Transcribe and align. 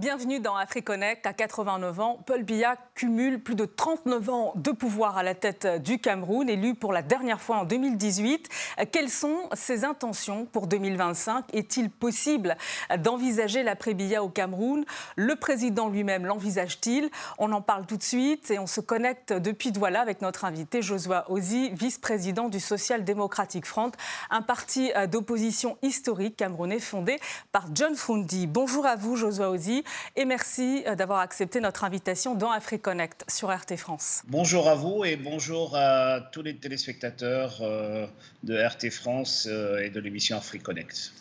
Bienvenue 0.00 0.38
dans 0.38 0.54
AfriConnect. 0.54 1.26
À 1.26 1.32
89 1.32 1.98
ans, 1.98 2.22
Paul 2.24 2.44
Biya 2.44 2.76
cumule 2.94 3.42
plus 3.42 3.56
de 3.56 3.64
39 3.64 4.30
ans 4.30 4.52
de 4.54 4.70
pouvoir 4.70 5.18
à 5.18 5.24
la 5.24 5.34
tête 5.34 5.66
du 5.82 5.98
Cameroun, 5.98 6.48
élu 6.48 6.76
pour 6.76 6.92
la 6.92 7.02
dernière 7.02 7.40
fois 7.40 7.56
en 7.56 7.64
2018. 7.64 8.48
Quelles 8.92 9.10
sont 9.10 9.48
ses 9.54 9.84
intentions 9.84 10.44
pour 10.44 10.68
2025 10.68 11.52
Est-il 11.52 11.90
possible 11.90 12.56
d'envisager 12.96 13.64
l'après-Biya 13.64 14.22
au 14.22 14.28
Cameroun? 14.28 14.84
Le 15.16 15.34
président 15.34 15.88
lui-même 15.88 16.26
l'envisage-t-il? 16.26 17.10
On 17.38 17.50
en 17.50 17.60
parle 17.60 17.84
tout 17.84 17.96
de 17.96 18.02
suite 18.04 18.52
et 18.52 18.60
on 18.60 18.68
se 18.68 18.80
connecte 18.80 19.32
depuis 19.32 19.72
Douala 19.72 20.00
avec 20.00 20.22
notre 20.22 20.44
invité 20.44 20.80
Josua 20.80 21.28
Ozi, 21.28 21.70
vice-président 21.70 22.48
du 22.48 22.60
Social 22.60 23.04
Democratic 23.04 23.66
Front, 23.66 23.90
un 24.30 24.42
parti 24.42 24.92
d'opposition 25.10 25.76
historique 25.82 26.36
camerounais 26.36 26.78
fondé 26.78 27.18
par 27.50 27.66
John 27.74 27.96
Fundi. 27.96 28.46
Bonjour 28.46 28.86
à 28.86 28.94
vous, 28.94 29.16
Josua 29.16 29.50
Ozi 29.50 29.82
et 30.16 30.24
merci 30.24 30.82
euh, 30.86 30.94
d'avoir 30.94 31.20
accepté 31.20 31.60
notre 31.60 31.84
invitation 31.84 32.34
dans 32.34 32.50
AfriConnect 32.50 33.24
sur 33.28 33.54
RT 33.54 33.76
France. 33.76 34.22
Bonjour 34.26 34.68
à 34.68 34.74
vous 34.74 35.04
et 35.04 35.16
bonjour 35.16 35.76
à 35.76 36.20
tous 36.32 36.42
les 36.42 36.56
téléspectateurs 36.56 37.58
euh, 37.60 38.06
de 38.42 38.56
RT 38.56 38.90
France 38.90 39.48
euh, 39.50 39.78
et 39.78 39.90
de 39.90 40.00
l'émission 40.00 40.36
AfriConnect. 40.36 41.12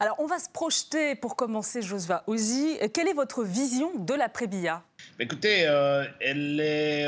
Alors, 0.00 0.16
on 0.18 0.26
va 0.26 0.38
se 0.38 0.48
projeter 0.48 1.14
pour 1.14 1.36
commencer, 1.36 1.80
Josva 1.80 2.24
Ozi. 2.26 2.78
Quelle 2.92 3.06
est 3.06 3.14
votre 3.14 3.44
vision 3.44 3.92
de 3.96 4.14
l'après-BIA 4.14 4.82
Écoutez, 5.20 5.60
elle 6.20 6.58
est 6.60 7.06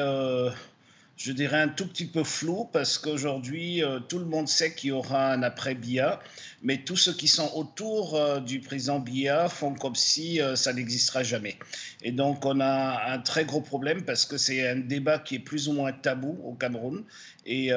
je 1.17 1.33
dirais, 1.33 1.61
un 1.61 1.69
tout 1.69 1.87
petit 1.87 2.07
peu 2.07 2.25
flou 2.25 2.69
parce 2.73 2.99
qu'aujourd'hui, 2.99 3.83
euh, 3.83 4.01
tout 4.01 4.19
le 4.19 4.27
monde 4.27 4.49
sait 4.49 4.75
qu'il 4.75 4.91
y 4.91 4.93
aura 4.93 5.33
un 5.33 5.43
après 5.43 5.75
Bia, 5.75 6.21
mais 6.63 6.79
tous 6.79 6.97
ceux 6.97 7.15
qui 7.15 7.27
sont 7.27 7.51
autour 7.55 8.15
euh, 8.15 8.41
du 8.41 8.61
président 8.61 9.01
Bia 9.01 9.49
font 9.49 9.75
comme 9.75 9.95
si 9.95 10.41
euh, 10.41 10.57
ça 10.57 10.75
n'existera 10.75 11.23
jamais. 11.23 11.57
Et 12.03 12.13
donc, 12.13 12.45
on 12.45 12.61
a 12.61 13.13
un 13.13 13.19
très 13.21 13.47
gros 13.47 13.63
problème 13.63 14.05
parce 14.05 14.27
que 14.27 14.37
c'est 14.37 14.69
un 14.69 14.77
débat 14.77 15.19
qui 15.19 15.37
est 15.37 15.41
plus 15.41 15.69
ou 15.69 15.73
moins 15.73 15.93
tabou 15.93 16.39
au 16.45 16.53
Cameroun. 16.53 17.03
Et 17.47 17.73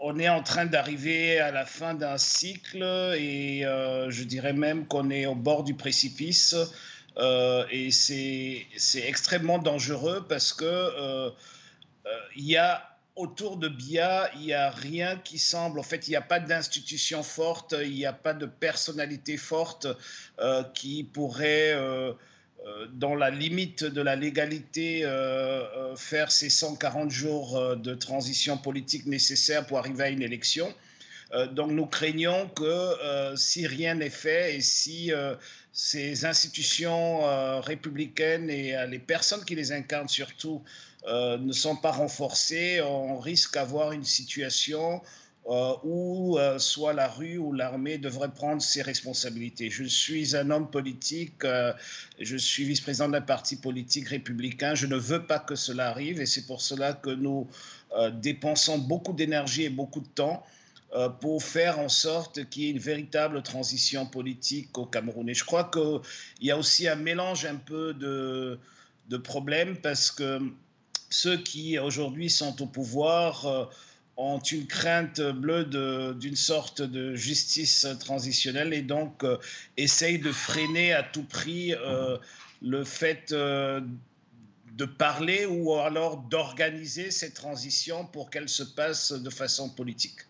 on 0.00 0.16
est 0.20 0.28
en 0.28 0.42
train 0.44 0.66
d'arriver 0.66 1.40
à 1.40 1.50
la 1.50 1.66
fin 1.66 1.94
d'un 1.94 2.18
cycle 2.18 2.82
et 3.18 3.62
je 3.62 4.22
dirais 4.22 4.52
même 4.52 4.86
qu'on 4.86 5.10
est 5.10 5.26
au 5.26 5.34
bord 5.34 5.64
du 5.64 5.74
précipice. 5.74 6.54
Euh, 7.18 7.64
et 7.70 7.90
c'est 7.90 8.66
extrêmement 9.06 9.58
dangereux 9.58 10.24
parce 10.28 10.52
que 10.52 10.64
euh, 10.64 11.30
euh, 12.06 12.10
il 12.36 12.44
y 12.44 12.56
a 12.56 12.84
autour 13.16 13.56
de 13.56 13.68
BIA, 13.68 14.30
il 14.36 14.42
n'y 14.42 14.52
a 14.52 14.70
rien 14.70 15.16
qui 15.16 15.38
semble, 15.38 15.80
en 15.80 15.82
fait, 15.82 16.06
il 16.06 16.10
n'y 16.10 16.16
a 16.16 16.22
pas 16.22 16.38
d'institution 16.38 17.24
forte, 17.24 17.74
il 17.82 17.92
n'y 17.92 18.06
a 18.06 18.12
pas 18.12 18.32
de 18.32 18.46
personnalité 18.46 19.36
forte 19.36 19.88
qui 20.72 21.02
pourrait, 21.02 21.74
dans 22.92 23.16
la 23.16 23.30
limite 23.30 23.82
de 23.82 24.00
la 24.02 24.14
légalité, 24.14 25.02
faire 25.96 26.30
ces 26.30 26.48
140 26.48 27.10
jours 27.10 27.76
de 27.76 27.94
transition 27.94 28.56
politique 28.56 29.06
nécessaires 29.06 29.66
pour 29.66 29.78
arriver 29.78 30.04
à 30.04 30.10
une 30.10 30.22
élection. 30.22 30.72
Donc 31.52 31.70
nous 31.70 31.86
craignons 31.86 32.48
que 32.48 33.34
si 33.36 33.66
rien 33.66 33.94
n'est 33.94 34.10
fait 34.10 34.56
et 34.56 34.60
si 34.60 35.12
ces 35.78 36.24
institutions 36.24 37.24
euh, 37.24 37.60
républicaines 37.60 38.50
et 38.50 38.76
euh, 38.76 38.86
les 38.86 38.98
personnes 38.98 39.44
qui 39.44 39.54
les 39.54 39.70
incarnent 39.70 40.08
surtout 40.08 40.60
euh, 41.06 41.38
ne 41.38 41.52
sont 41.52 41.76
pas 41.76 41.92
renforcées, 41.92 42.80
on 42.82 43.20
risque 43.20 43.54
d'avoir 43.54 43.92
une 43.92 44.04
situation 44.04 45.00
où 45.82 46.36
soit 46.58 46.92
la 46.92 47.08
rue 47.08 47.38
ou 47.38 47.54
l'armée 47.54 47.96
devrait 47.96 48.28
prendre 48.28 48.60
ses 48.60 48.82
responsabilités. 48.82 49.70
Je 49.70 49.84
suis 49.84 50.36
un 50.36 50.50
homme 50.50 50.70
politique, 50.70 51.42
je 52.20 52.36
suis 52.36 52.64
vice-président 52.64 53.08
d'un 53.08 53.22
parti 53.22 53.56
politique 53.56 54.08
républicain, 54.08 54.74
je 54.74 54.86
ne 54.86 54.96
veux 54.96 55.24
pas 55.24 55.38
que 55.38 55.54
cela 55.54 55.88
arrive 55.88 56.20
et 56.20 56.26
c'est 56.26 56.44
pour 56.44 56.60
cela 56.60 56.92
que 56.92 57.08
nous 57.08 57.48
dépensons 58.12 58.76
beaucoup 58.76 59.14
d'énergie 59.14 59.64
et 59.64 59.70
beaucoup 59.70 60.00
de 60.00 60.08
temps 60.08 60.44
euh, 60.44 60.57
pour 61.20 61.42
faire 61.42 61.78
en 61.78 61.88
sorte 61.88 62.48
qu'il 62.48 62.62
y 62.62 62.66
ait 62.66 62.70
une 62.70 62.78
véritable 62.78 63.42
transition 63.42 64.06
politique 64.06 64.76
au 64.78 64.86
Cameroun. 64.86 65.28
Et 65.28 65.34
je 65.34 65.44
crois 65.44 65.64
qu'il 65.64 66.00
y 66.40 66.50
a 66.50 66.56
aussi 66.56 66.88
un 66.88 66.96
mélange 66.96 67.44
un 67.44 67.56
peu 67.56 67.92
de, 67.94 68.58
problèmes 69.18 69.76
parce 69.76 70.10
que 70.10 70.40
ceux 71.10 71.36
qui 71.36 71.78
aujourd'hui 71.78 72.30
sont 72.30 72.62
au 72.62 72.66
pouvoir 72.66 73.46
euh, 73.46 73.64
ont 74.16 74.38
une 74.38 74.66
crainte 74.66 75.20
bleue 75.20 75.64
d'une 76.14 76.36
sorte 76.36 76.82
de 76.82 77.14
justice 77.14 77.86
transitionnelle 78.00 78.72
et 78.72 78.82
donc 78.82 79.24
euh, 79.24 79.36
essayent 79.76 80.18
de 80.18 80.32
freiner 80.32 80.92
à 80.92 81.02
tout 81.02 81.22
prix 81.22 81.74
le 82.62 82.84
fait 82.84 83.32
de 84.78 84.84
parler 84.84 85.44
ou 85.44 85.74
alors 85.74 86.18
d'organiser 86.18 87.10
cette 87.10 87.34
transition 87.34 88.06
pour 88.06 88.30
qu'elle 88.30 88.48
se 88.48 88.62
passe 88.62 89.12
de 89.12 89.28
façon 89.28 89.68
politique. 89.68 90.20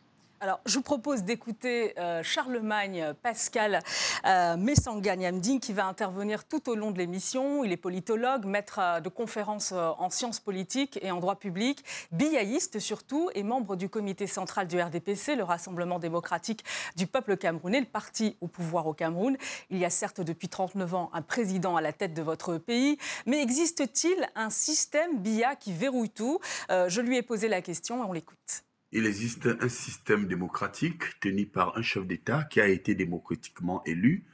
Alors, 0.40 0.60
je 0.66 0.74
vous 0.74 0.82
propose 0.82 1.24
d'écouter 1.24 1.98
euh, 1.98 2.22
Charlemagne 2.22 3.12
Pascal 3.24 3.80
euh, 4.24 4.56
Messanga-Niamding 4.56 5.58
qui 5.58 5.72
va 5.72 5.86
intervenir 5.86 6.44
tout 6.44 6.70
au 6.70 6.76
long 6.76 6.92
de 6.92 6.98
l'émission. 6.98 7.64
Il 7.64 7.72
est 7.72 7.76
politologue, 7.76 8.44
maître 8.44 8.78
euh, 8.80 9.00
de 9.00 9.08
conférences 9.08 9.72
euh, 9.72 9.90
en 9.98 10.10
sciences 10.10 10.38
politiques 10.38 10.96
et 11.02 11.10
en 11.10 11.18
droit 11.18 11.34
public, 11.34 11.84
biaïste 12.12 12.78
surtout, 12.78 13.30
et 13.34 13.42
membre 13.42 13.74
du 13.74 13.88
comité 13.88 14.28
central 14.28 14.68
du 14.68 14.80
RDPC, 14.80 15.34
le 15.34 15.42
Rassemblement 15.42 15.98
démocratique 15.98 16.64
du 16.94 17.08
peuple 17.08 17.36
camerounais, 17.36 17.80
le 17.80 17.86
parti 17.86 18.36
au 18.40 18.46
pouvoir 18.46 18.86
au 18.86 18.94
Cameroun. 18.94 19.36
Il 19.70 19.78
y 19.78 19.84
a 19.84 19.90
certes 19.90 20.20
depuis 20.20 20.48
39 20.48 20.94
ans 20.94 21.10
un 21.14 21.22
président 21.22 21.74
à 21.74 21.80
la 21.80 21.92
tête 21.92 22.14
de 22.14 22.22
votre 22.22 22.58
pays, 22.58 22.96
mais 23.26 23.42
existe-t-il 23.42 24.28
un 24.36 24.50
système 24.50 25.18
BIA 25.18 25.56
qui 25.56 25.72
verrouille 25.72 26.10
tout? 26.10 26.38
Je 26.68 27.00
lui 27.00 27.16
ai 27.16 27.22
posé 27.22 27.48
la 27.48 27.60
question 27.60 28.04
et 28.04 28.06
on 28.06 28.12
l'écoute. 28.12 28.67
Il 28.90 29.04
existe 29.04 29.50
un 29.60 29.68
système 29.68 30.26
démocratique 30.26 31.20
tenu 31.20 31.44
par 31.44 31.76
un 31.76 31.82
chef 31.82 32.06
d'État 32.06 32.44
qui 32.44 32.58
a 32.58 32.68
été 32.68 32.94
démocratiquement 32.94 33.84
élu 33.84 34.24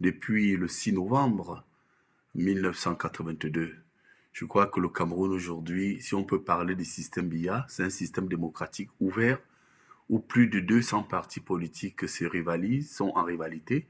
depuis 0.00 0.56
le 0.56 0.66
6 0.66 0.94
novembre 0.94 1.64
1982. 2.34 3.76
Je 4.32 4.44
crois 4.46 4.66
que 4.66 4.80
le 4.80 4.88
Cameroun 4.88 5.30
aujourd'hui, 5.30 6.02
si 6.02 6.16
on 6.16 6.24
peut 6.24 6.42
parler 6.42 6.74
du 6.74 6.84
système 6.84 7.28
BIA, 7.28 7.64
c'est 7.68 7.84
un 7.84 7.90
système 7.90 8.26
démocratique 8.26 8.90
ouvert 8.98 9.38
où 10.08 10.18
plus 10.18 10.48
de 10.48 10.58
200 10.58 11.04
partis 11.04 11.38
politiques 11.38 12.08
se 12.08 12.24
rivalisent, 12.24 12.92
sont 12.92 13.12
en 13.14 13.22
rivalité, 13.22 13.86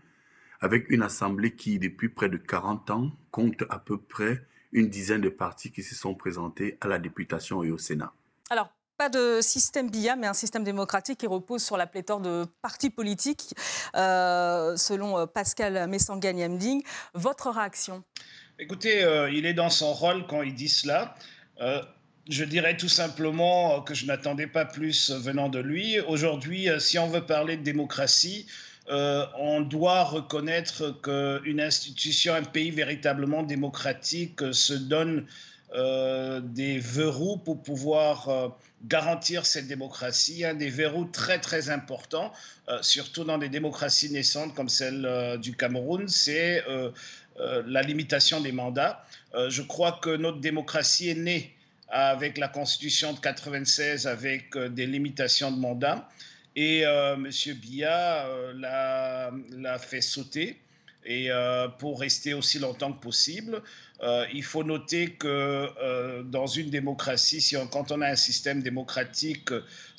avec 0.60 0.90
une 0.90 1.02
assemblée 1.02 1.56
qui, 1.56 1.78
depuis 1.78 2.10
près 2.10 2.28
de 2.28 2.36
40 2.36 2.90
ans, 2.90 3.10
compte 3.30 3.64
à 3.70 3.78
peu 3.78 3.96
près 3.96 4.46
une 4.72 4.90
dizaine 4.90 5.22
de 5.22 5.30
partis 5.30 5.72
qui 5.72 5.82
se 5.82 5.94
sont 5.94 6.14
présentés 6.14 6.76
à 6.82 6.88
la 6.88 6.98
députation 6.98 7.62
et 7.62 7.70
au 7.70 7.78
Sénat. 7.78 8.12
Alors, 8.50 8.70
pas 9.00 9.08
de 9.08 9.40
système 9.40 9.90
BIA, 9.90 10.14
mais 10.14 10.26
un 10.26 10.34
système 10.34 10.62
démocratique 10.62 11.20
qui 11.20 11.26
repose 11.26 11.64
sur 11.64 11.78
la 11.78 11.86
pléthore 11.86 12.20
de 12.20 12.44
partis 12.60 12.90
politiques, 12.90 13.54
euh, 13.96 14.76
selon 14.76 15.18
euh, 15.18 15.24
Pascal 15.24 15.88
Messanga-Niamding. 15.88 16.82
Votre 17.14 17.48
réaction? 17.48 18.04
Écoutez, 18.58 19.02
euh, 19.02 19.30
il 19.30 19.46
est 19.46 19.54
dans 19.54 19.70
son 19.70 19.94
rôle 19.94 20.26
quand 20.26 20.42
il 20.42 20.54
dit 20.54 20.68
cela. 20.68 21.14
je 22.28 22.44
dirais 22.44 22.76
tout 22.76 22.90
simplement 22.90 23.80
que 23.80 23.94
je 23.94 24.04
n'attendais 24.04 24.46
pas 24.46 24.66
plus 24.66 25.10
venant 25.10 25.48
de 25.48 25.60
lui. 25.60 25.98
Aujourd'hui, 26.00 26.68
si 26.78 26.98
on 26.98 27.08
veut 27.08 27.24
parler 27.24 27.56
de 27.56 27.62
démocratie, 27.62 28.46
on 28.86 29.62
doit 29.62 30.04
reconnaître 30.04 30.90
qu'une 31.00 31.60
institution, 31.60 32.34
un 32.34 32.42
pays 32.42 32.70
véritablement 32.70 33.42
démocratique 33.42 34.40
se 34.52 34.74
donne 34.74 35.26
euh, 35.74 36.40
des 36.42 36.80
verrous 36.80 37.36
pour 37.36 37.62
pouvoir 37.62 38.28
euh, 38.28 38.48
garantir 38.86 39.46
cette 39.46 39.68
démocratie, 39.68 40.44
un 40.44 40.54
des 40.54 40.68
verrous 40.68 41.04
très 41.04 41.38
très 41.38 41.70
importants, 41.70 42.32
euh, 42.68 42.82
surtout 42.82 43.22
dans 43.22 43.38
des 43.38 43.48
démocraties 43.48 44.10
naissantes 44.10 44.52
comme 44.56 44.68
celle 44.68 45.38
du 45.40 45.54
Cameroun, 45.54 46.08
c'est 46.08 46.64
la 47.38 47.82
limitation 47.82 48.40
des 48.40 48.52
mandats. 48.52 49.04
je 49.48 49.62
crois 49.62 49.98
que 50.02 50.10
notre 50.16 50.40
démocratie 50.40 51.08
est 51.08 51.14
née 51.14 51.54
avec 51.88 52.36
la 52.36 52.48
Constitution 52.48 53.12
de 53.12 53.20
96 53.20 54.06
avec 54.06 54.56
des 54.58 54.86
limitations 54.86 55.52
de 55.52 55.58
mandats 55.58 56.08
et 56.56 56.80
M. 56.80 57.30
Biya 57.56 58.26
l'a 58.54 59.78
fait 59.78 60.00
sauter 60.00 60.60
et 61.04 61.30
pour 61.78 62.00
rester 62.00 62.34
aussi 62.34 62.58
longtemps 62.58 62.92
que 62.92 63.00
possible. 63.00 63.62
Euh, 64.02 64.24
il 64.32 64.42
faut 64.42 64.64
noter 64.64 65.10
que 65.10 65.28
euh, 65.28 66.22
dans 66.22 66.46
une 66.46 66.70
démocratie, 66.70 67.54
quand 67.70 67.92
on 67.92 68.00
a 68.00 68.08
un 68.08 68.16
système 68.16 68.62
démocratique, 68.62 69.50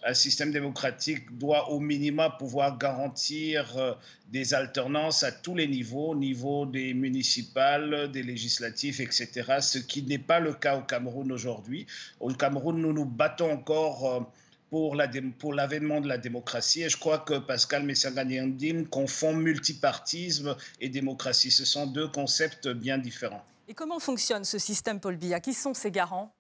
un 0.04 0.16
système 0.16 0.52
démocratique 0.52 1.38
doit 1.38 1.70
au 1.70 1.80
minima 1.80 2.32
pouvoir 2.32 2.80
garantir 2.80 3.78
euh, 3.78 3.94
des 4.32 4.56
alternances 4.56 5.22
à 5.22 5.32
tous 5.32 5.56
les 5.56 5.68
niveaux, 5.68 6.12
au 6.12 6.16
niveau 6.16 6.66
des 6.66 6.96
municipales, 6.96 8.10
des 8.12 8.24
législatifs, 8.24 9.00
etc., 9.00 9.60
ce 9.62 9.78
qui 9.78 10.02
n'est 10.02 10.18
pas 10.18 10.40
le 10.40 10.54
cas 10.54 10.78
au 10.78 10.82
Cameroun 10.82 11.32
aujourd'hui. 11.32 11.86
Au 12.20 12.34
Cameroun, 12.34 12.82
nous 12.82 12.94
nous 12.94 13.06
battons 13.06 13.52
encore 13.52 14.32
pour 14.72 14.96
l'avènement 14.96 16.02
de 16.02 16.08
la 16.08 16.18
démocratie. 16.18 16.84
Et 16.84 16.90
je 16.90 16.98
crois 16.98 17.20
que 17.20 17.38
Pascal 17.38 17.84
Messaganyandine 17.84 18.88
confond 18.88 19.36
multipartisme 19.36 20.56
et 20.80 20.90
démocratie. 20.90 21.52
Ce 21.52 21.66
sont 21.66 21.86
deux 21.86 22.08
concepts 22.08 22.70
bien 22.70 22.98
différents. 22.98 23.44
Et 23.68 23.74
comment 23.74 24.00
fonctionne 24.00 24.46
ce 24.46 24.58
système, 24.58 25.00
Paul 25.00 25.18
Biya 25.18 25.40
Qui 25.40 25.54
sont 25.54 25.74
ses 25.74 25.92
garants? 25.92 26.34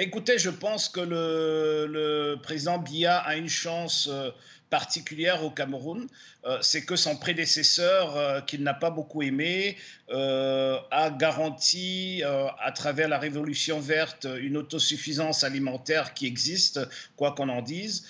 Écoutez, 0.00 0.38
je 0.38 0.50
pense 0.50 0.88
que 0.88 1.00
le, 1.00 2.36
président 2.40 2.78
Biya 2.78 3.18
a 3.18 3.34
une 3.34 3.48
chance 3.48 4.08
euh, 4.08 4.30
particulière 4.70 5.42
au 5.42 5.50
Cameroun, 5.50 6.06
euh, 6.44 6.56
c'est 6.60 6.84
que 6.84 6.94
son 6.94 7.16
prédécesseur, 7.16 8.16
euh, 8.16 8.40
qu'il 8.40 8.62
n'a 8.62 8.74
pas 8.74 8.90
beaucoup 8.90 9.22
aimé, 9.22 9.76
a 10.08 11.10
garanti 11.10 12.22
à 12.24 12.70
travers 12.70 13.08
la 13.08 13.18
révolution 13.18 13.80
verte 13.80 14.28
une 14.40 14.56
autosuffisance 14.56 15.42
alimentaire 15.42 16.14
qui 16.14 16.26
existe, 16.26 16.78
quoi 17.16 17.32
qu'on 17.32 17.48
en 17.48 17.60
dise. 17.60 18.06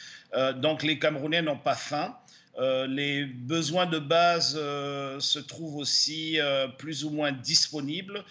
donc 0.56 0.82
les 0.82 0.99
Camerounais 0.99 1.40
n'ont 1.40 1.58
pas 1.58 1.75
faim. 1.75 2.14
Les 2.88 3.25
besoins 3.25 3.87
de 3.87 3.99
base 4.00 4.55
se 4.55 5.38
trouvent 5.38 5.76
aussi 5.76 6.38
plus 6.76 7.05
ou 7.05 7.10
moins 7.10 7.31
disponibles 7.31 8.25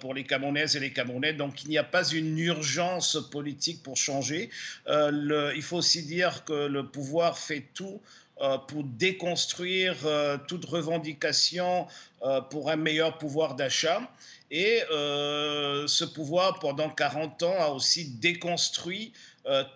pour 0.00 0.14
les 0.14 0.24
Camerounaises 0.24 0.76
et 0.76 0.80
les 0.80 0.92
Camerounais. 0.92 1.34
Donc 1.34 1.62
il 1.62 1.68
n'y 1.68 1.76
a 1.76 1.84
pas 1.84 2.08
une 2.08 2.38
urgence 2.38 3.18
politique 3.30 3.82
pour 3.82 3.96
changer. 3.96 4.48
il 4.88 5.62
faut 5.62 5.76
aussi 5.76 6.02
dire 6.04 6.44
que 6.44 6.66
le 6.66 6.86
pouvoir 6.86 7.36
fait 7.36 7.66
tout 7.74 8.00
euh, 8.42 8.58
pour 8.58 8.84
déconstruire 8.84 9.96
euh, 10.04 10.36
toute 10.46 10.66
revendication 10.66 11.86
euh, 12.22 12.42
pour 12.42 12.70
un 12.70 12.76
meilleur 12.76 13.16
pouvoir 13.16 13.54
d'achat. 13.54 14.02
Et 14.50 14.80
ce 14.90 16.04
pouvoir, 16.04 16.58
pendant 16.60 16.88
40 16.88 17.42
ans, 17.42 17.56
a 17.58 17.68
aussi 17.68 18.10
déconstruit 18.10 19.12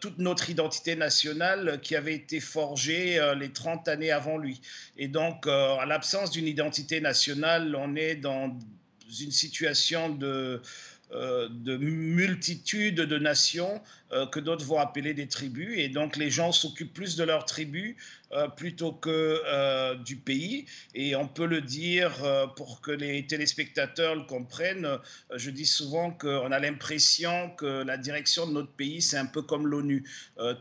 toute 0.01 0.19
notre 0.19 0.51
identité 0.51 0.95
nationale 0.95 1.81
qui 1.83 1.97
avait 1.97 2.15
été 2.15 2.41
forgée 2.41 3.21
les 3.37 3.53
30 3.53 3.89
années 3.89 4.13
avant 4.13 4.39
lui. 4.39 4.61
Et 4.97 5.09
donc, 5.09 5.47
à 5.47 5.85
l'absence 5.87 6.31
d'une 6.31 6.47
identité 6.47 7.01
nationale, 7.01 7.75
on 7.75 7.97
est 7.97 8.15
dans 8.15 8.57
une 9.19 9.33
situation 9.33 10.09
de 10.09 10.27
euh, 10.27 10.63
de 11.13 11.77
multitudes 11.77 13.01
de 13.01 13.19
nations 13.19 13.83
euh, 14.13 14.27
que 14.27 14.41
d'autres 14.41 14.65
vont 14.65 14.81
appeler 14.81 15.15
des 15.15 15.29
tribus. 15.29 15.79
Et 15.79 15.89
donc 15.89 16.17
les 16.17 16.31
gens 16.31 16.51
s'occupent 16.51 16.93
plus 16.93 17.15
de 17.15 17.23
leur 17.23 17.45
tribu 17.45 17.97
euh, 18.33 18.49
plutôt 18.49 18.93
que 18.93 19.95
du 20.03 20.17
pays. 20.17 20.67
Et 20.95 21.15
on 21.15 21.29
peut 21.29 21.47
le 21.47 21.61
dire 21.61 22.13
pour 22.57 22.81
que 22.81 22.91
les 22.91 23.27
téléspectateurs 23.27 24.17
le 24.17 24.23
comprennent. 24.25 24.99
je 25.35 25.51
dis 25.51 25.67
souvent 25.67 26.11
qu'on 26.11 26.51
a 26.51 26.59
l'impression 26.59 27.51
que 27.51 27.85
la 27.85 27.97
direction 27.97 28.47
de 28.47 28.53
notre 28.53 28.73
pays, 28.73 29.01
c'est 29.01 29.17
un 29.17 29.27
peu 29.27 29.43
comme 29.43 29.67
l'ONU. 29.67 30.05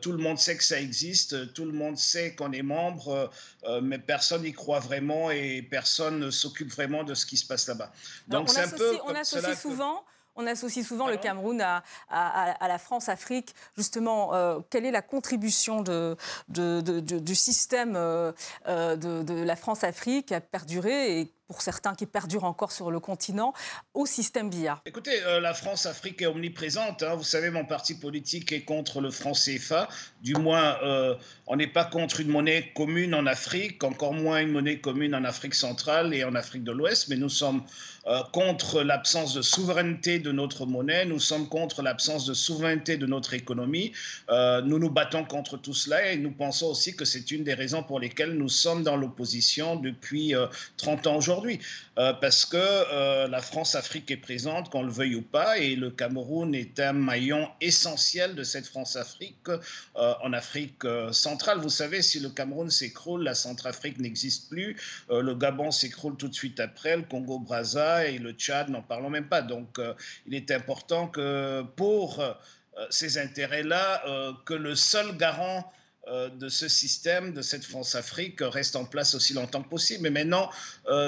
tout 0.02 0.12
le 0.12 0.20
monde 0.20 0.38
sait 0.38 0.58
que 0.58 0.64
ça 0.64 0.80
existe, 0.80 1.54
tout 1.54 1.66
le 1.66 1.72
monde 1.72 1.98
sait 1.98 2.36
qu'on 2.36 2.52
est 2.52 2.62
membre, 2.62 3.32
mais 3.82 3.98
personne 3.98 4.44
n'y 4.44 4.54
croit 4.54 4.80
vraiment 4.80 5.32
et 5.32 5.62
personne 5.62 6.20
ne 6.20 6.30
s'occupe 6.30 6.70
vraiment 6.70 7.04
de 7.04 7.14
ce 7.14 7.26
qui 7.26 7.38
se 7.38 7.46
passe 7.46 7.68
là-bas. 7.68 7.92
Donc 8.28 8.50
c'est 8.50 8.62
un 8.62 8.70
peu... 8.70 8.98
On 9.06 9.16
associe 9.16 9.60
souvent... 9.60 10.04
On 10.40 10.48
associe 10.48 10.88
souvent 10.88 11.10
le 11.10 11.18
Cameroun 11.18 11.62
à, 11.62 11.84
la 12.10 12.78
France-Afrique. 12.78 13.54
Justement, 13.76 14.34
euh, 14.34 14.60
quelle 14.70 14.86
est 14.86 14.92
la 14.92 15.02
contribution 15.02 15.84
du 16.48 17.36
système 17.36 17.98
euh, 17.98 18.32
euh, 18.70 18.96
de, 18.96 19.44
la 19.44 19.58
France-Afrique 19.58 20.32
à 20.32 20.40
perdurer 20.40 21.20
et 21.20 21.34
pour 21.50 21.62
certains 21.62 21.96
qui 21.96 22.06
perdurent 22.06 22.46
encore 22.46 22.72
sur 22.72 22.92
le 22.92 23.02
continent, 23.02 23.54
au 23.94 24.06
système 24.06 24.50
BIA 24.50 24.82
Écoutez, 24.86 25.20
la 25.42 25.54
France-Afrique 25.54 26.22
est 26.22 26.28
omniprésente. 26.28 27.02
Hein. 27.04 27.16
Vous 27.16 27.24
savez, 27.24 27.50
mon 27.50 27.66
parti 27.66 27.96
politique 27.96 28.52
est 28.52 28.62
contre 28.62 29.02
le 29.02 29.10
franc 29.10 29.34
CFA. 29.34 29.90
Du 30.22 30.36
moins, 30.36 30.78
on 31.48 31.56
n'est 31.56 31.68
pas 31.68 31.86
contre 31.86 32.20
une 32.20 32.30
monnaie 32.30 32.72
commune 32.76 33.16
en 33.16 33.26
Afrique, 33.26 33.84
encore 33.84 34.14
moins 34.14 34.42
une 34.42 34.52
monnaie 34.52 34.80
commune 34.80 35.16
en 35.16 35.24
Afrique 35.24 35.56
centrale 35.56 36.14
et 36.14 36.24
en 36.24 36.36
Afrique 36.36 36.64
de 36.64 36.72
l'Ouest, 36.72 37.10
mais 37.10 37.18
nous 37.18 37.30
sommes 37.30 37.64
euh, 38.08 38.24
contre 38.32 38.82
l'absence 38.82 39.34
de 39.34 39.42
souveraineté 39.42 40.20
de 40.20 40.32
notre 40.32 40.66
monnaie, 40.66 41.06
nous 41.06 41.20
sommes 41.20 41.48
contre 41.48 41.82
l'absence 41.82 42.26
de 42.26 42.34
souveraineté 42.34 42.98
de 42.98 43.06
notre 43.06 43.34
économie. 43.34 43.92
Euh, 44.30 44.62
nous 44.62 44.80
nous 44.80 44.90
battons 44.90 45.26
contre 45.26 45.58
tout 45.58 45.74
cela 45.74 46.12
et 46.12 46.18
nous 46.18 46.32
pensons 46.32 46.68
aussi 46.68 46.96
que 46.96 47.06
c'est 47.06 47.32
une 47.32 47.44
des 47.44 47.54
raisons 47.54 47.84
pour 47.84 48.00
lesquelles 48.00 48.34
nous 48.34 48.50
sommes 48.50 48.84
dans 48.84 48.96
l'opposition 48.96 49.76
depuis 49.76 50.34
30 50.78 51.06
euh, 51.06 51.10
ans 51.10 51.18
aujourd'hui. 51.18 51.39
Parce 51.96 52.46
que 52.46 53.28
la 53.28 53.42
France-Afrique 53.42 54.12
est 54.12 54.18
présente, 54.18 54.70
qu'on 54.70 54.84
le 54.84 54.92
veuille 54.92 55.16
ou 55.16 55.22
pas, 55.22 55.58
et 55.58 55.76
le 55.76 55.92
Cameroun 55.92 56.54
est 56.56 56.80
un 56.80 56.94
maillon 56.94 57.50
essentiel 57.62 58.36
de 58.36 58.44
cette 58.44 58.68
France-Afrique 58.68 59.50
en 59.96 60.34
Afrique 60.34 60.84
centrale. 61.12 61.60
Vous 61.60 61.70
savez, 61.70 62.02
si 62.02 62.20
le 62.20 62.30
Cameroun 62.30 62.70
s'écroule, 62.70 63.24
la 63.24 63.36
Centrafrique 63.36 64.00
n'existe 64.00 64.50
plus, 64.50 64.78
le 65.10 65.34
Gabon 65.34 65.72
s'écroule 65.72 66.16
tout 66.18 66.28
de 66.28 66.36
suite 66.36 66.60
après, 66.60 66.98
le 66.98 67.04
Congo-Brazza, 67.04 68.08
et 68.08 68.18
le 68.18 68.32
Tchad, 68.32 68.70
n'en 68.70 68.82
parlons 68.82 69.10
même 69.10 69.28
pas. 69.28 69.42
Donc, 69.42 69.80
euh, 69.80 69.94
il 70.26 70.36
est 70.36 70.52
important 70.52 71.08
que 71.08 71.64
pour 71.76 72.20
euh, 72.20 72.34
ces 72.90 73.18
intérêts-là, 73.18 74.04
euh, 74.08 74.34
que 74.46 74.54
le 74.54 74.76
seul 74.76 75.18
garant 75.18 75.72
de 76.10 76.50
ce 76.50 76.68
système, 76.68 77.34
de 77.34 77.42
cette 77.42 77.66
France-Afrique, 77.66 78.40
reste 78.42 78.76
en 78.76 78.86
place 78.86 79.16
aussi 79.16 79.34
longtemps 79.34 79.62
que 79.62 79.70
possible. 79.70 80.04
Mais 80.04 80.10
maintenant, 80.10 80.50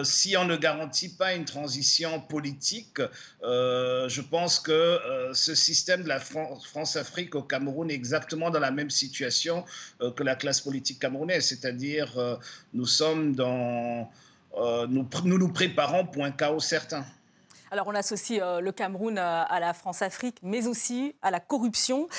si 0.04 0.38
on 0.38 0.46
ne 0.46 0.56
garantit 0.56 1.10
pas 1.10 1.34
une 1.34 1.46
transition 1.46 2.22
politique, 2.22 3.02
je 3.42 4.22
pense 4.22 4.60
que 4.60 5.00
ce 5.34 5.56
système 5.56 6.04
de 6.04 6.08
la 6.08 6.20
France-Afrique 6.20 7.36
au 7.36 7.44
Cameroun 7.44 7.90
est 7.90 7.96
exactement 7.96 8.50
dans 8.50 8.60
la 8.60 8.72
même 8.72 8.90
situation 8.90 9.66
que 10.00 10.24
la 10.24 10.36
classe 10.36 10.62
politique 10.62 11.00
camerounaise, 11.00 11.46
c'est-à-dire 11.46 12.40
nous 12.74 12.86
sommes 12.86 13.36
dans 13.36 14.12
euh, 14.58 14.88
nous, 14.88 15.08
nous, 15.26 15.48
préparons 15.50 16.06
pour 16.06 16.26
un 16.26 16.32
chaos 16.32 16.60
certain. 16.60 17.06
Alors 17.74 17.88
on 17.88 17.96
associe 17.96 18.42
euh, 18.42 18.60
le 18.60 18.74
Cameroun 18.74 19.18
euh, 19.18 19.44
à 19.48 19.62
la 19.62 19.74
France-Afrique, 19.74 20.40
mais 20.44 20.68
aussi 20.68 21.16
à 21.22 21.32
la 21.32 21.40
corruption. 21.40 22.10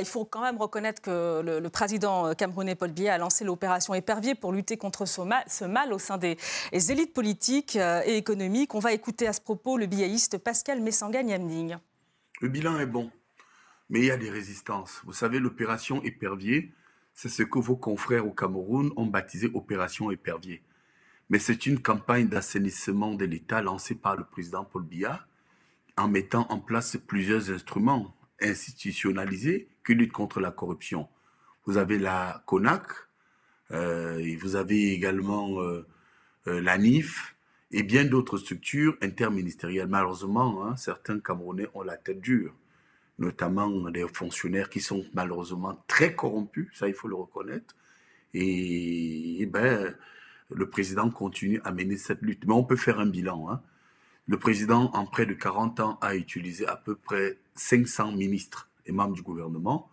il 0.00 0.06
faut 0.06 0.24
quand 0.24 0.40
même 0.40 0.56
reconnaître 0.56 1.02
que 1.02 1.42
le, 1.42 1.68
président 1.68 2.34
camerounais 2.34 2.74
Paul 2.74 2.90
Biya 2.90 3.14
a 3.14 3.18
lancé 3.18 3.44
l'opération 3.44 3.92
Épervier 3.92 4.34
pour 4.34 4.50
lutter 4.50 4.78
contre 4.78 5.04
ce 5.06 5.20
mal, 5.64 5.92
au 5.92 5.98
sein 5.98 6.16
des, 6.16 6.38
élites 6.72 7.12
politiques 7.12 7.76
et 7.76 8.16
économiques. 8.16 8.74
On 8.74 8.78
va 8.78 8.92
écouter 8.92 9.26
à 9.26 9.34
ce 9.34 9.42
propos 9.42 9.76
le 9.76 9.86
biaïste 9.86 10.38
Pascal 10.38 10.80
Messanga 10.80 11.22
Nyamning. 11.22 11.76
Le 12.40 12.48
bilan 12.48 12.78
est 12.78 12.86
bon, 12.86 13.10
mais 13.90 14.00
il 14.00 14.06
y 14.06 14.10
a 14.10 14.16
des 14.16 14.30
résistances. 14.30 15.02
Vous 15.04 15.12
savez, 15.12 15.38
l'opération 15.38 16.02
Épervier, 16.02 16.72
c'est 17.12 17.28
ce 17.28 17.42
que 17.42 17.58
vos 17.58 17.76
confrères 17.76 18.26
au 18.26 18.32
Cameroun 18.32 18.90
ont 18.96 19.06
baptisé 19.06 19.50
opération 19.52 20.10
Épervier 20.10 20.62
mais 21.30 21.38
c'est 21.38 21.66
une 21.66 21.80
campagne 21.80 22.28
d'assainissement 22.28 23.14
de 23.14 23.24
l'État 23.24 23.62
lancée 23.62 23.94
par 23.94 24.16
le 24.16 24.24
président 24.24 24.64
Paul 24.64 24.84
Biya 24.84 25.26
en 25.96 26.08
mettant 26.08 26.46
en 26.50 26.58
place 26.58 26.96
plusieurs 26.96 27.50
instruments 27.50 28.14
institutionnalisés 28.40 29.68
qui 29.86 29.94
luttent 29.94 30.12
contre 30.12 30.40
la 30.40 30.50
corruption. 30.50 31.08
Vous 31.66 31.78
avez 31.78 31.98
la 31.98 32.42
CONAC, 32.46 32.82
euh, 33.70 34.36
vous 34.40 34.56
avez 34.56 34.92
également 34.92 35.60
euh, 35.62 35.86
euh, 36.46 36.60
la 36.60 36.76
NIF 36.76 37.36
et 37.70 37.82
bien 37.82 38.04
d'autres 38.04 38.38
structures 38.38 38.96
interministérielles. 39.00 39.88
Malheureusement, 39.88 40.64
hein, 40.64 40.76
certains 40.76 41.18
Camerounais 41.20 41.68
ont 41.74 41.82
la 41.82 41.96
tête 41.96 42.20
dure, 42.20 42.54
notamment 43.18 43.90
des 43.90 44.06
fonctionnaires 44.08 44.68
qui 44.68 44.80
sont 44.80 45.04
malheureusement 45.14 45.82
très 45.86 46.14
corrompus, 46.14 46.68
ça 46.74 46.88
il 46.88 46.94
faut 46.94 47.08
le 47.08 47.16
reconnaître. 47.16 47.74
Et, 48.34 49.40
et 49.42 49.46
ben, 49.46 49.94
le 50.50 50.68
président 50.68 51.10
continue 51.10 51.60
à 51.64 51.72
mener 51.72 51.96
cette 51.96 52.22
lutte. 52.22 52.46
Mais 52.46 52.54
on 52.54 52.64
peut 52.64 52.76
faire 52.76 53.00
un 53.00 53.06
bilan. 53.06 53.50
Hein. 53.50 53.62
Le 54.26 54.38
président, 54.38 54.90
en 54.92 55.06
près 55.06 55.26
de 55.26 55.34
40 55.34 55.80
ans, 55.80 55.98
a 56.00 56.14
utilisé 56.16 56.66
à 56.66 56.76
peu 56.76 56.94
près 56.94 57.38
500 57.54 58.12
ministres 58.12 58.70
et 58.86 58.92
membres 58.92 59.14
du 59.14 59.22
gouvernement. 59.22 59.90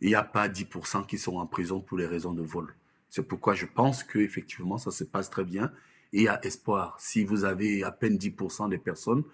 Il 0.00 0.08
n'y 0.08 0.14
a 0.14 0.22
pas 0.22 0.48
10% 0.48 1.06
qui 1.06 1.18
sont 1.18 1.36
en 1.36 1.46
prison 1.46 1.80
pour 1.80 1.98
les 1.98 2.06
raisons 2.06 2.32
de 2.32 2.42
vol. 2.42 2.74
C'est 3.08 3.26
pourquoi 3.26 3.54
je 3.54 3.66
pense 3.66 4.04
qu'effectivement, 4.04 4.78
ça 4.78 4.90
se 4.90 5.04
passe 5.04 5.30
très 5.30 5.44
bien 5.44 5.72
et 6.12 6.18
il 6.18 6.22
y 6.24 6.28
a 6.28 6.44
espoir. 6.44 6.96
Si 7.00 7.24
vous 7.24 7.44
avez 7.44 7.82
à 7.82 7.90
peine 7.90 8.16
10% 8.16 8.68
des 8.68 8.78
personnes 8.78 9.24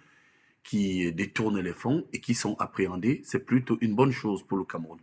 qui 0.63 1.13
détournent 1.13 1.61
les 1.61 1.73
fonds 1.73 2.07
et 2.13 2.21
qui 2.21 2.35
sont 2.35 2.57
appréhendées, 2.61 3.21
c'est 3.25 3.45
plutôt 3.45 3.77
une 3.81 3.95
bonne 3.95 4.13
chose 4.13 4.43
pour 4.45 4.59
le 4.59 4.65
Cameroun. 4.65 4.99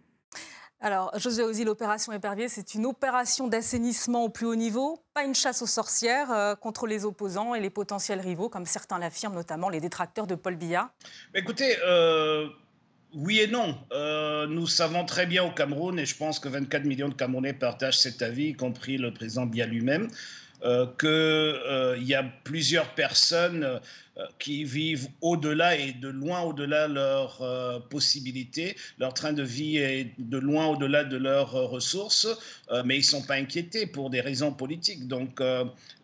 Alors, 0.81 1.12
José 1.19 1.43
Ozzy, 1.43 1.65
l'opération 1.65 2.13
Épervier, 2.13 2.48
c'est 2.48 2.74
une 2.74 2.86
opération 2.86 3.50
d'assainissement 3.50 4.24
au 4.24 4.29
plus 4.29 4.45
haut 4.45 4.55
niveau, 4.55 5.03
pas 5.13 5.25
une 5.25 5.36
chasse 5.36 5.62
aux 5.62 5.67
sorcières 5.67 6.31
euh, 6.31 6.55
contre 6.55 6.88
les 6.88 7.03
opposants 7.03 7.53
et 7.53 7.59
les 7.59 7.69
potentiels 7.69 8.21
rivaux, 8.21 8.48
comme 8.48 8.65
certains 8.65 8.98
l'affirment, 8.98 9.36
notamment 9.36 9.67
les 9.67 9.81
détracteurs 9.81 10.25
de 10.25 10.36
Paul 10.36 10.55
Biya 10.55 10.93
Écoutez, 11.36 11.75
euh, 11.86 12.48
oui 13.13 13.39
et 13.39 13.48
non. 13.48 13.77
Euh, 13.91 14.48
nous 14.48 14.67
savons 14.67 15.03
très 15.03 15.25
bien 15.25 15.43
au 15.43 15.51
Cameroun, 15.51 16.00
et 16.00 16.05
je 16.05 16.15
pense 16.15 16.39
que 16.39 16.48
24 16.48 16.86
millions 16.86 17.09
de 17.09 17.13
Camerounais 17.13 17.53
partagent 17.53 18.00
cet 18.00 18.21
avis, 18.21 18.50
y 18.50 18.53
compris 18.53 18.98
le 18.98 19.13
président 19.13 19.45
Biya 19.45 19.65
lui-même, 19.65 20.07
qu'il 20.62 22.04
y 22.04 22.13
a 22.13 22.24
plusieurs 22.44 22.94
personnes 22.96 23.80
qui 24.38 24.66
vivent 24.66 25.08
au-delà 25.22 25.78
et 25.78 25.94
de 25.94 26.10
loin 26.10 26.42
au-delà 26.42 26.88
de 26.88 26.94
leurs 26.94 27.88
possibilités. 27.89 28.75
Leur 28.98 29.13
train 29.13 29.32
de 29.32 29.44
vie 29.44 29.78
est 29.78 30.12
de 30.18 30.38
loin 30.38 30.68
au-delà 30.68 31.06
de 31.06 31.16
leurs 31.16 31.51
ressources, 31.51 32.28
mais 32.84 32.96
ils 32.96 33.00
ne 33.00 33.04
sont 33.04 33.22
pas 33.22 33.36
inquiétés 33.36 33.86
pour 33.86 34.10
des 34.10 34.20
raisons 34.20 34.51
politiques. 34.51 35.08
Donc, 35.08 35.42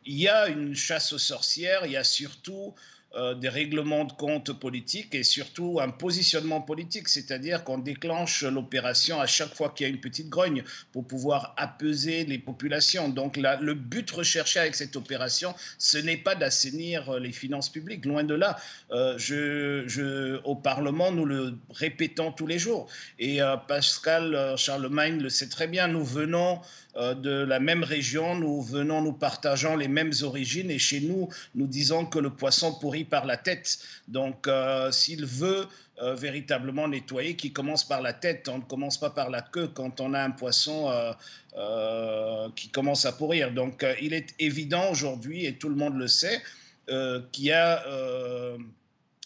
il 0.06 0.20
y 0.20 0.28
a 0.28 0.48
une 0.48 0.76
chasse 0.76 1.14
aux 1.14 1.18
sorcières, 1.18 1.86
il 1.86 1.92
y 1.92 1.98
a 1.98 2.04
surtout 2.04 2.74
euh, 2.76 2.95
des 3.40 3.50
règlements 3.50 4.04
de 4.04 4.12
compte 4.12 4.52
politiques 4.52 5.16
et 5.16 5.24
surtout 5.24 5.80
un 5.82 5.90
positionnement 5.90 6.62
politique, 6.62 7.08
c'est-à-dire 7.08 7.64
qu'on 7.64 7.78
déclenche 7.78 8.44
l'opération 8.44 9.22
à 9.22 9.26
chaque 9.26 9.54
fois 9.56 9.70
qu'il 9.70 9.88
y 9.88 9.90
a 9.90 9.94
une 9.94 10.02
petite 10.02 10.30
grogne 10.30 10.64
pour 10.92 11.06
pouvoir 11.06 11.54
apaiser 11.58 12.26
les 12.26 12.38
populations. 12.38 13.10
Donc 13.10 13.38
le 13.38 13.74
but 13.74 14.10
recherché 14.12 14.60
avec 14.60 14.76
cette 14.76 14.96
opération, 14.96 15.54
ce 15.78 15.98
n'est 15.98 16.18
pas 16.18 16.36
d'assainir 16.36 17.20
les 17.20 17.32
finances 17.32 17.70
publiques, 17.70 18.06
loin 18.06 18.24
de 18.24 18.36
là. 18.36 18.58
Euh, 18.92 19.18
je, 19.18 20.40
au 20.44 20.56
Parlement, 20.56 21.12
nous 21.12 21.26
le 21.26 21.58
répétons 21.70 22.32
tous 22.32 22.48
les 22.48 22.60
jours. 22.60 22.88
Et 23.20 23.42
euh, 23.42 23.58
Pascal 23.58 24.56
Charlemagne 24.58 25.20
le 25.20 25.30
sait 25.30 25.50
très 25.50 25.68
bien, 25.68 25.88
nous 25.88 26.04
venons 26.04 26.60
de 26.96 27.44
la 27.44 27.60
même 27.60 27.84
région, 27.84 28.36
nous 28.36 28.62
venons, 28.62 29.02
nous 29.02 29.14
partageons 29.14 29.75
les 29.75 29.90
mêmes 29.90 30.14
origines 30.24 30.72
et 30.72 30.80
chez 30.80 31.02
nous, 31.02 31.30
nous 31.54 31.68
disons 31.68 32.06
que 32.06 32.20
le 32.20 32.30
poisson 32.30 32.74
pourrit 32.74 33.04
par 33.04 33.25
la 33.25 33.38
tête. 33.38 33.80
Donc, 34.08 34.48
euh, 34.48 34.92
s'il 34.92 35.25
veut 35.25 35.68
euh, 36.02 36.16
véritablement 36.16 36.88
nettoyer, 36.88 37.36
qu'il 37.36 37.54
commence 37.54 37.86
par 37.86 38.02
la 38.02 38.14
tête. 38.14 38.50
On 38.50 38.60
ne 38.60 38.64
commence 38.64 38.98
pas 38.98 39.10
par 39.10 39.30
la 39.30 39.42
queue 39.42 39.68
quand 39.68 40.02
on 40.02 40.14
a 40.14 40.22
un 40.22 40.32
poisson 40.32 40.90
euh, 41.58 42.50
qui 42.56 42.70
commence 42.70 43.06
à 43.06 43.12
pourrir. 43.12 43.52
Donc, 43.52 43.86
il 44.02 44.14
est 44.14 44.34
évident 44.40 44.90
aujourd'hui, 44.92 45.46
et 45.46 45.56
tout 45.56 45.70
le 45.70 45.75
monde 45.75 45.98
le 45.98 46.08
sait, 46.08 46.42
qu'il 47.32 47.46
y 47.46 47.52
a 47.52 47.84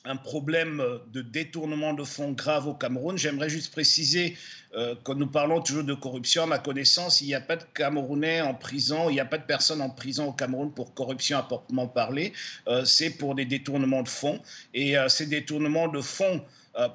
un 0.06 0.16
problème 0.16 0.84
de 1.12 1.22
détournement 1.22 1.94
de 1.94 2.04
fonds 2.04 2.32
grave 2.32 2.68
au 2.68 2.74
Cameroun. 2.74 3.18
J'aimerais 3.18 3.50
juste 3.50 3.72
préciser 3.72 4.38
euh, 4.76 4.94
quand 5.04 5.16
nous 5.16 5.28
parlons 5.28 5.62
toujours 5.62 5.84
de 5.84 5.94
corruption, 5.94 6.44
à 6.44 6.46
ma 6.46 6.60
connaissance, 6.60 7.22
il 7.22 7.28
n'y 7.28 7.34
a 7.34 7.42
pas 7.42 7.56
de 7.56 7.64
Camerounais 7.74 8.42
en 8.42 8.54
prison, 8.54 9.10
il 9.10 9.14
n'y 9.14 9.20
a 9.20 9.26
pas 9.26 9.40
de 9.40 9.44
personnes 9.44 9.82
en 9.82 9.90
prison 9.90 10.28
au 10.28 10.34
Cameroun 10.34 10.72
pour 10.72 10.94
corruption 10.94 11.40
à 11.40 11.44
proprement 11.44 11.88
parler. 11.88 12.34
Euh, 12.68 12.86
c'est 12.86 13.10
pour 13.10 13.34
des 13.34 13.46
détournements 13.46 14.04
de 14.04 14.10
fonds. 14.10 14.40
Et 14.74 14.98
euh, 14.98 15.10
ces 15.10 15.26
détournements 15.26 15.88
de 15.88 16.02
fonds, 16.02 16.44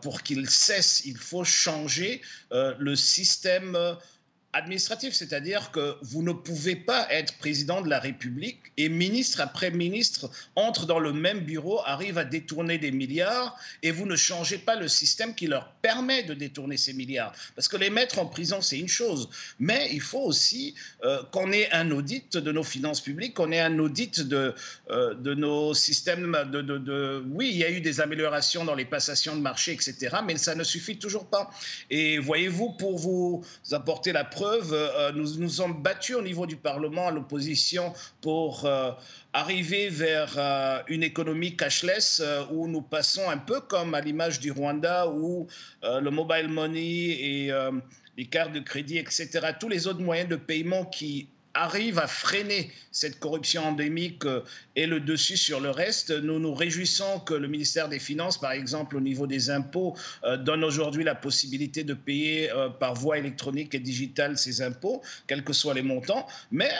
pour 0.00 0.22
qu'ils 0.22 0.48
cessent, 0.48 1.02
il 1.04 1.18
faut 1.18 1.44
changer 1.44 2.22
le 2.50 2.96
système 2.96 3.76
administratif, 4.54 5.14
c'est-à-dire 5.14 5.70
que 5.70 5.96
vous 6.02 6.22
ne 6.22 6.32
pouvez 6.32 6.76
pas 6.76 7.06
être 7.10 7.36
président 7.38 7.82
de 7.82 7.90
la 7.90 7.98
République 7.98 8.60
et 8.76 8.88
ministre 8.88 9.40
après 9.40 9.70
ministre 9.70 10.30
entre 10.56 10.86
dans 10.86 10.98
le 10.98 11.12
même 11.12 11.40
bureau, 11.40 11.80
arrive 11.84 12.18
à 12.18 12.24
détourner 12.24 12.78
des 12.78 12.92
milliards 12.92 13.58
et 13.82 13.90
vous 13.90 14.06
ne 14.06 14.16
changez 14.16 14.58
pas 14.58 14.76
le 14.76 14.88
système 14.88 15.34
qui 15.34 15.46
leur 15.46 15.70
permet 15.82 16.22
de 16.22 16.34
détourner 16.34 16.76
ces 16.76 16.92
milliards. 16.92 17.32
Parce 17.56 17.68
que 17.68 17.76
les 17.76 17.90
mettre 17.90 18.18
en 18.18 18.26
prison, 18.26 18.60
c'est 18.60 18.78
une 18.78 18.88
chose, 18.88 19.28
mais 19.58 19.88
il 19.92 20.00
faut 20.00 20.22
aussi 20.22 20.74
euh, 21.04 21.22
qu'on 21.32 21.52
ait 21.52 21.70
un 21.72 21.90
audit 21.90 22.36
de 22.36 22.52
nos 22.52 22.62
finances 22.62 23.00
publiques, 23.00 23.34
qu'on 23.34 23.50
ait 23.52 23.60
un 23.60 23.78
audit 23.78 24.20
de, 24.20 24.54
euh, 24.90 25.14
de 25.14 25.34
nos 25.34 25.74
systèmes 25.74 26.36
de, 26.50 27.22
Oui, 27.28 27.50
il 27.52 27.56
y 27.56 27.64
a 27.64 27.70
eu 27.70 27.80
des 27.80 28.00
améliorations 28.00 28.64
dans 28.64 28.74
les 28.74 28.84
passations 28.84 29.34
de 29.34 29.40
marché, 29.40 29.72
etc., 29.72 30.16
mais 30.24 30.36
ça 30.36 30.54
ne 30.54 30.64
suffit 30.64 30.96
toujours 30.96 31.26
pas. 31.26 31.50
Et 31.90 32.18
voyez-vous, 32.18 32.70
pour 32.70 32.98
vous 32.98 33.44
apporter 33.72 34.12
la 34.12 34.24
preuve, 34.24 34.43
euh, 34.44 35.12
nous 35.12 35.36
nous 35.38 35.48
sommes 35.48 35.82
battus 35.82 36.16
au 36.16 36.22
niveau 36.22 36.46
du 36.46 36.56
Parlement 36.56 37.08
à 37.08 37.10
l'opposition 37.10 37.92
pour 38.20 38.64
euh, 38.64 38.92
arriver 39.32 39.88
vers 39.88 40.34
euh, 40.36 40.78
une 40.88 41.02
économie 41.02 41.56
cashless 41.56 42.22
où 42.50 42.68
nous 42.68 42.82
passons 42.82 43.28
un 43.28 43.38
peu 43.38 43.60
comme 43.60 43.94
à 43.94 44.00
l'image 44.00 44.40
du 44.40 44.50
Rwanda 44.50 45.08
où 45.08 45.46
le 45.82 46.10
mobile 46.10 46.48
money 46.48 46.80
et 46.80 47.52
les 48.16 48.26
cartes 48.26 48.52
de 48.52 48.60
crédit, 48.60 48.98
etc., 48.98 49.28
tous 49.58 49.68
les 49.68 49.86
autres 49.86 50.00
moyens 50.00 50.28
de 50.28 50.36
paiement 50.36 50.84
qui 50.84 51.28
arrive 51.54 51.98
à 51.98 52.06
freiner 52.06 52.70
cette 52.90 53.18
corruption 53.18 53.64
endémique 53.64 54.24
euh, 54.26 54.42
et 54.76 54.86
le 54.86 55.00
dessus 55.00 55.36
sur 55.36 55.60
le 55.60 55.70
reste. 55.70 56.10
Nous 56.10 56.38
nous 56.38 56.54
réjouissons 56.54 57.20
que 57.20 57.34
le 57.34 57.48
ministère 57.48 57.88
des 57.88 57.98
Finances, 57.98 58.38
par 58.38 58.52
exemple, 58.52 58.96
au 58.96 59.00
niveau 59.00 59.26
des 59.26 59.50
impôts, 59.50 59.96
euh, 60.24 60.36
donne 60.36 60.64
aujourd'hui 60.64 61.04
la 61.04 61.14
possibilité 61.14 61.84
de 61.84 61.94
payer 61.94 62.50
euh, 62.50 62.68
par 62.68 62.94
voie 62.94 63.18
électronique 63.18 63.74
et 63.74 63.80
digitale 63.80 64.36
ces 64.36 64.62
impôts, 64.62 65.02
quels 65.26 65.44
que 65.44 65.52
soient 65.52 65.74
les 65.74 65.82
montants. 65.82 66.26
Mais 66.50 66.70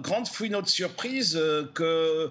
grande 0.00 0.26
fut 0.26 0.48
notre 0.48 0.68
surprise 0.68 1.36
euh, 1.36 1.64
que 1.74 2.30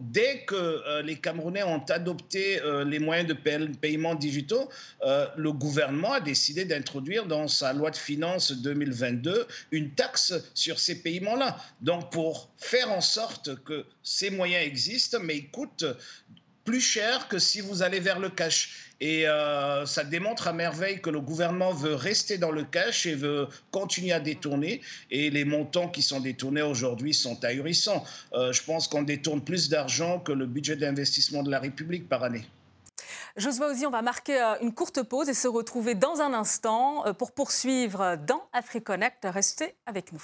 dès 0.00 0.40
que 0.44 0.54
euh, 0.54 1.02
les 1.02 1.16
Camerounais 1.16 1.62
ont 1.62 1.84
adopté 1.88 2.60
les 2.86 2.98
moyens 2.98 3.28
de 3.28 3.34
paiement 3.34 4.14
digitaux, 4.14 4.68
le 5.02 5.52
gouvernement 5.52 6.12
a 6.14 6.20
décidé 6.20 6.64
d'introduire 6.64 7.26
dans 7.26 7.48
sa 7.48 7.72
loi 7.72 7.90
de 7.90 7.96
finances 7.96 8.52
2022 8.52 9.46
une 9.70 9.90
taxe 9.90 10.34
sur 10.54 10.78
ces 10.78 11.02
paiements-là. 11.02 11.56
Donc 11.80 12.10
pour 12.10 12.50
faire 12.58 12.90
en 12.90 13.00
sorte 13.00 13.62
que 13.64 13.84
ces 14.02 14.30
moyens 14.30 14.66
existent, 14.66 15.18
mais 15.22 15.38
ils 15.38 15.50
coûtent 15.50 15.86
plus 16.64 16.80
cher 16.80 17.28
que 17.28 17.38
si 17.38 17.60
vous 17.60 17.82
allez 17.82 18.00
vers 18.00 18.18
le 18.18 18.30
cash. 18.30 18.89
Et 19.00 19.26
euh, 19.26 19.86
ça 19.86 20.04
démontre 20.04 20.46
à 20.46 20.52
merveille 20.52 21.00
que 21.00 21.08
le 21.08 21.20
gouvernement 21.20 21.72
veut 21.72 21.94
rester 21.94 22.36
dans 22.36 22.50
le 22.50 22.64
cash 22.64 23.06
et 23.06 23.14
veut 23.14 23.48
continuer 23.70 24.12
à 24.12 24.20
détourner. 24.20 24.82
Et 25.10 25.30
les 25.30 25.44
montants 25.44 25.88
qui 25.88 26.02
sont 26.02 26.20
détournés 26.20 26.62
aujourd'hui 26.62 27.14
sont 27.14 27.42
ahurissants. 27.44 28.04
Euh, 28.34 28.52
je 28.52 28.62
pense 28.62 28.88
qu'on 28.88 29.02
détourne 29.02 29.42
plus 29.42 29.70
d'argent 29.70 30.20
que 30.20 30.32
le 30.32 30.46
budget 30.46 30.76
d'investissement 30.76 31.42
de 31.42 31.50
la 31.50 31.58
République 31.58 32.08
par 32.08 32.22
année. 32.24 32.44
Josua 33.36 33.68
aussi, 33.68 33.86
on 33.86 33.90
va 33.90 34.02
marquer 34.02 34.40
euh, 34.40 34.54
une 34.60 34.74
courte 34.74 35.02
pause 35.02 35.28
et 35.30 35.34
se 35.34 35.48
retrouver 35.48 35.94
dans 35.94 36.20
un 36.20 36.34
instant 36.34 37.04
pour 37.14 37.32
poursuivre 37.32 38.16
dans 38.26 38.42
AfriConnect. 38.52 39.24
Restez 39.24 39.74
avec 39.86 40.12
nous. 40.12 40.22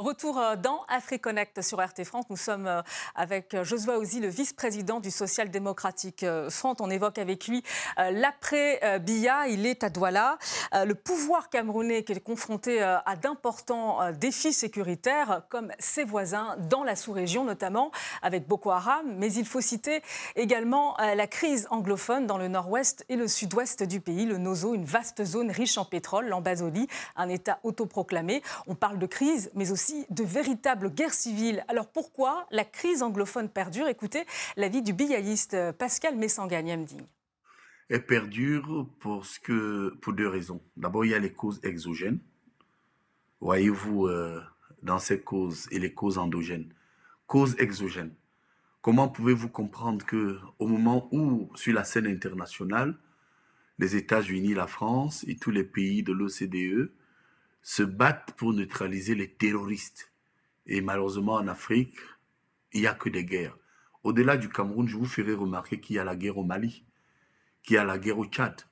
Retour 0.00 0.38
euh, 0.38 0.56
dans 0.56 0.80
AfriConnect 0.88 1.60
sur 1.60 1.78
RT 1.78 2.04
France. 2.04 2.24
Nous 2.30 2.38
sommes 2.38 2.66
euh, 2.66 2.80
avec 3.14 3.52
euh, 3.52 3.64
Josua 3.64 3.98
Ozi, 3.98 4.20
le 4.20 4.28
vice-président 4.28 4.98
du 4.98 5.10
Social 5.10 5.50
Démocratique 5.50 6.24
Front. 6.48 6.74
On 6.80 6.88
évoque 6.88 7.18
avec 7.18 7.46
lui 7.46 7.62
l'après-BIA. 7.98 9.48
Il 9.48 9.66
est 9.66 9.84
à 9.84 9.90
Douala. 9.90 10.38
Le 10.72 10.94
pouvoir 10.94 11.50
camerounais 11.50 12.02
qui 12.02 12.12
est 12.12 12.20
confronté 12.20 12.80
à 12.82 13.16
d'importants 13.20 14.12
défis 14.12 14.52
sécuritaires, 14.52 15.42
comme 15.48 15.70
ses 15.78 16.04
voisins 16.04 16.56
dans 16.70 16.82
la 16.84 16.96
sous-région, 16.96 17.44
notamment 17.44 17.90
avec 18.22 18.46
Boko 18.46 18.70
Haram. 18.70 19.14
Mais 19.16 19.32
il 19.32 19.44
faut 19.44 19.60
citer 19.60 20.02
également 20.36 20.96
la 20.98 21.26
crise 21.26 21.66
anglophone 21.70 22.26
dans 22.26 22.38
le 22.38 22.48
nord-ouest 22.48 23.04
et 23.08 23.16
le 23.16 23.28
sud-ouest 23.28 23.82
du 23.82 24.00
pays, 24.00 24.24
le 24.24 24.38
Nozo, 24.38 24.74
une 24.74 24.84
vaste 24.84 25.24
zone 25.24 25.50
riche 25.50 25.76
en 25.78 25.84
pétrole, 25.84 26.28
l'Ambazonie, 26.28 26.88
un 27.16 27.28
État 27.28 27.58
autoproclamé. 27.64 28.42
On 28.66 28.74
parle 28.74 28.98
de 28.98 29.06
crise, 29.06 29.50
mais 29.54 29.72
aussi 29.72 29.89
de 30.10 30.24
véritables 30.24 30.90
guerres 30.90 31.14
civiles. 31.14 31.64
Alors 31.68 31.88
pourquoi 31.88 32.46
la 32.50 32.64
crise 32.64 33.02
anglophone 33.02 33.48
perdure? 33.48 33.88
Écoutez 33.88 34.24
l'avis 34.56 34.82
du 34.82 34.92
biaïste 34.92 35.56
Pascal 35.72 36.16
Messanganyamding. 36.16 37.02
Elle 37.88 38.06
perdure 38.06 38.88
parce 39.00 39.38
que, 39.38 39.96
pour 40.00 40.12
deux 40.12 40.28
raisons. 40.28 40.62
D'abord, 40.76 41.04
il 41.04 41.10
y 41.10 41.14
a 41.14 41.18
les 41.18 41.32
causes 41.32 41.60
exogènes. 41.64 42.20
Voyez-vous, 43.40 44.06
euh, 44.06 44.40
dans 44.82 44.98
ces 44.98 45.20
causes 45.20 45.66
et 45.72 45.78
les 45.78 45.92
causes 45.92 46.18
endogènes. 46.18 46.72
Causes 47.26 47.56
exogènes. 47.58 48.14
Comment 48.80 49.08
pouvez-vous 49.08 49.48
comprendre 49.48 50.06
que 50.06 50.38
au 50.58 50.66
moment 50.66 51.08
où, 51.12 51.50
sur 51.56 51.74
la 51.74 51.84
scène 51.84 52.06
internationale, 52.06 52.96
les 53.78 53.96
États-Unis, 53.96 54.54
la 54.54 54.66
France 54.66 55.24
et 55.26 55.36
tous 55.36 55.50
les 55.50 55.64
pays 55.64 56.02
de 56.02 56.12
l'OCDE 56.12 56.92
se 57.62 57.82
battent 57.82 58.32
pour 58.36 58.52
neutraliser 58.52 59.14
les 59.14 59.32
terroristes. 59.32 60.12
Et 60.66 60.80
malheureusement, 60.80 61.34
en 61.34 61.48
Afrique, 61.48 61.96
il 62.72 62.82
n'y 62.82 62.86
a 62.86 62.94
que 62.94 63.08
des 63.08 63.24
guerres. 63.24 63.56
Au-delà 64.02 64.36
du 64.36 64.48
Cameroun, 64.48 64.88
je 64.88 64.96
vous 64.96 65.04
ferai 65.06 65.34
remarquer 65.34 65.80
qu'il 65.80 65.96
y 65.96 65.98
a 65.98 66.04
la 66.04 66.16
guerre 66.16 66.38
au 66.38 66.44
Mali, 66.44 66.84
qu'il 67.62 67.74
y 67.74 67.78
a 67.78 67.84
la 67.84 67.98
guerre 67.98 68.18
au 68.18 68.24
Tchad, 68.24 68.62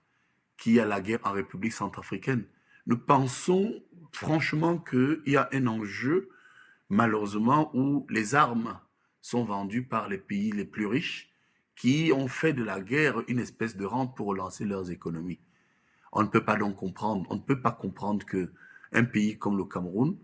qu'il 0.57 0.75
y 0.75 0.81
a 0.81 0.87
la 0.87 1.01
guerre 1.01 1.21
en 1.25 1.33
République 1.33 1.73
centrafricaine. 1.73 2.45
Nous 2.87 2.99
pensons 2.99 3.83
franchement 4.13 4.79
qu'il 4.79 5.21
y 5.27 5.37
a 5.37 5.49
un 5.53 5.67
enjeu, 5.67 6.31
malheureusement, 6.89 7.71
où 7.75 8.07
les 8.09 8.35
armes 8.35 8.81
sont 9.21 9.45
vendues 9.45 9.85
par 9.85 10.09
les 10.09 10.19
pays 10.19 10.53
les 10.53 10.65
plus 10.65 10.87
riches 10.87 11.31
qui 11.77 12.11
ont 12.15 12.29
fait 12.29 12.53
de 12.53 12.65
la 12.65 12.81
guerre 12.81 13.23
une 13.29 13.39
espèce 13.39 13.77
de 13.77 13.85
rente 13.85 14.17
pour 14.17 14.27
relancer 14.29 14.65
leurs 14.65 14.91
économies. 14.91 15.39
On 16.13 16.23
ne 16.23 16.29
peut 16.29 16.45
pas 16.45 16.57
donc 16.57 16.77
comprendre, 16.77 17.27
on 17.31 17.37
ne 17.37 17.41
peut 17.41 17.61
pas 17.61 17.71
comprendre 17.71 18.27
que 18.27 18.51
un 18.93 19.05
pays 19.05 19.39
comme 19.39 19.57
le 19.57 19.65
Cameroun, 19.65 20.17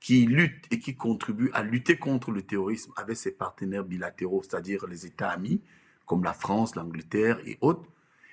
qui 0.00 0.26
lutte 0.26 0.66
et 0.70 0.80
qui 0.80 0.96
contribue 0.96 1.50
à 1.52 1.62
lutter 1.62 1.96
contre 1.96 2.32
le 2.32 2.42
terrorisme 2.42 2.92
avec 2.96 3.16
ses 3.16 3.32
partenaires 3.32 3.84
bilatéraux, 3.84 4.42
c'est-à-dire 4.42 4.86
les 4.86 5.06
États 5.06 5.30
amis, 5.30 5.62
comme 6.06 6.24
la 6.24 6.32
France, 6.32 6.74
l'Angleterre 6.74 7.40
et 7.46 7.56
autres, 7.60 7.88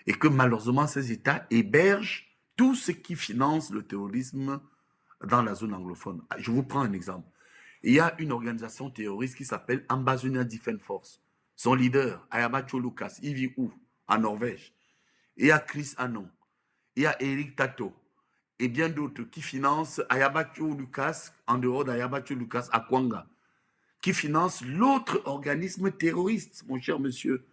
et 0.07 0.13
que 0.13 0.27
malheureusement 0.27 0.87
ces 0.87 1.11
États 1.11 1.45
hébergent 1.51 2.27
tout 2.55 2.75
ce 2.75 2.91
qui 2.91 3.15
finance 3.15 3.71
le 3.71 3.83
terrorisme 3.83 4.59
dans 5.23 5.43
la 5.43 5.53
zone 5.53 5.73
anglophone. 5.73 6.21
Je 6.37 6.51
vous 6.51 6.63
prends 6.63 6.81
un 6.81 6.93
exemple. 6.93 7.27
Il 7.83 7.93
y 7.93 7.99
a 7.99 8.15
une 8.19 8.31
organisation 8.31 8.89
terroriste 8.89 9.35
qui 9.35 9.45
s'appelle 9.45 9.85
Ambazonia 9.89 10.43
Defense 10.43 10.81
Force. 10.81 11.21
Son 11.55 11.75
leader, 11.75 12.25
Ayabacho 12.31 12.79
Lucas, 12.79 13.19
il 13.21 13.33
vit 13.33 13.53
où? 13.57 13.71
En 14.07 14.17
Norvège. 14.17 14.73
Il 15.37 15.47
y 15.47 15.51
a 15.51 15.59
Chris 15.59 15.93
Anon. 15.97 16.27
Il 16.95 17.03
y 17.03 17.05
a 17.05 17.21
Eric 17.21 17.55
Tato. 17.55 17.93
Et 18.59 18.67
bien 18.67 18.89
d'autres 18.89 19.23
qui 19.23 19.41
financent 19.41 20.01
Ayabacho 20.09 20.73
Lucas, 20.73 21.31
en 21.47 21.57
dehors 21.57 21.85
d'Ayabacho 21.85 22.35
Lucas, 22.35 22.67
à 22.71 22.81
Kwanga. 22.81 23.25
Qui 24.01 24.13
finance 24.13 24.61
l'autre 24.65 25.21
organisme 25.25 25.91
terroriste, 25.91 26.65
mon 26.67 26.79
cher 26.79 26.99
monsieur. 26.99 27.45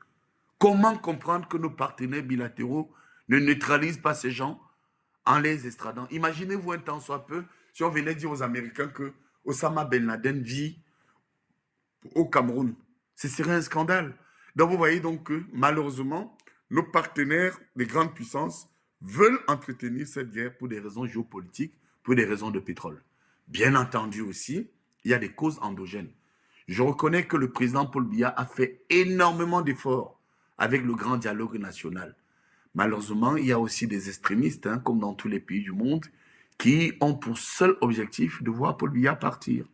Comment 0.58 0.96
comprendre 0.96 1.46
que 1.48 1.56
nos 1.56 1.70
partenaires 1.70 2.22
bilatéraux 2.22 2.90
ne 3.28 3.38
neutralisent 3.38 4.00
pas 4.00 4.14
ces 4.14 4.30
gens 4.30 4.60
en 5.24 5.38
les 5.38 5.66
estradant? 5.66 6.08
Imaginez-vous 6.10 6.72
un 6.72 6.78
temps 6.78 7.00
soit 7.00 7.26
peu 7.26 7.44
si 7.72 7.84
on 7.84 7.90
venait 7.90 8.14
dire 8.14 8.30
aux 8.30 8.42
Américains 8.42 8.88
que 8.88 9.12
Osama 9.44 9.84
Ben 9.84 10.06
Laden 10.06 10.42
vit 10.42 10.78
au 12.14 12.26
Cameroun. 12.26 12.74
Ce 13.14 13.28
serait 13.28 13.52
un 13.52 13.62
scandale. 13.62 14.16
Donc 14.56 14.70
vous 14.70 14.76
voyez 14.76 15.00
donc 15.00 15.24
que 15.24 15.44
malheureusement, 15.52 16.36
nos 16.70 16.82
partenaires 16.82 17.58
des 17.76 17.86
grandes 17.86 18.14
puissances 18.14 18.68
veulent 19.00 19.40
entretenir 19.48 20.06
cette 20.06 20.30
guerre 20.30 20.56
pour 20.56 20.68
des 20.68 20.80
raisons 20.80 21.06
géopolitiques, 21.06 21.74
pour 22.02 22.14
des 22.14 22.24
raisons 22.24 22.50
de 22.50 22.60
pétrole. 22.60 23.02
Bien 23.48 23.74
entendu 23.74 24.22
aussi, 24.22 24.68
il 25.04 25.10
y 25.10 25.14
a 25.14 25.18
des 25.18 25.32
causes 25.32 25.58
endogènes. 25.60 26.10
Je 26.68 26.82
reconnais 26.82 27.26
que 27.26 27.36
le 27.36 27.52
président 27.52 27.86
Paul 27.86 28.08
Biya 28.08 28.34
a 28.36 28.44
fait 28.44 28.84
énormément 28.90 29.62
d'efforts 29.62 30.20
avec 30.58 30.82
le 30.82 30.94
grand 30.94 31.16
dialogue 31.16 31.58
national. 31.58 32.16
Malheureusement, 32.74 33.36
il 33.36 33.46
y 33.46 33.52
a 33.52 33.58
aussi 33.58 33.86
des 33.86 34.08
extrémistes, 34.08 34.66
hein, 34.66 34.78
comme 34.78 34.98
dans 34.98 35.14
tous 35.14 35.28
les 35.28 35.40
pays 35.40 35.62
du 35.62 35.72
monde, 35.72 36.04
qui 36.58 36.92
ont 37.00 37.14
pour 37.14 37.38
seul 37.38 37.76
objectif 37.80 38.42
de 38.42 38.50
voir 38.50 38.76
Paul 38.76 38.90
Biya 38.90 39.14
partir. 39.14 39.66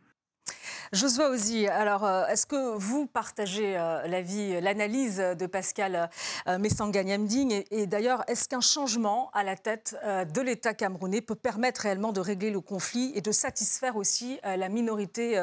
Josué 0.93 1.23
Ozzy, 1.25 1.67
alors 1.67 2.03
euh, 2.03 2.27
est-ce 2.27 2.45
que 2.45 2.77
vous 2.77 3.07
partagez 3.07 3.75
euh, 3.75 4.05
l'avis, 4.05 4.61
l'analyse 4.61 5.17
de 5.17 5.45
Pascal 5.47 6.07
euh, 6.47 6.59
Messanganyamding 6.59 7.63
et, 7.71 7.87
d'ailleurs, 7.87 8.23
est-ce 8.27 8.47
qu'un 8.47 8.61
changement 8.61 9.31
à 9.33 9.43
la 9.43 9.55
tête 9.55 9.95
de 10.05 10.41
l'État 10.41 10.75
camerounais 10.75 11.21
peut 11.21 11.33
permettre 11.33 11.81
réellement 11.81 12.11
de 12.11 12.19
régler 12.19 12.51
le 12.51 12.61
conflit 12.61 13.11
et 13.15 13.21
de 13.21 13.31
satisfaire 13.31 13.95
aussi 13.95 14.39
la 14.43 14.69
minorité 14.69 15.39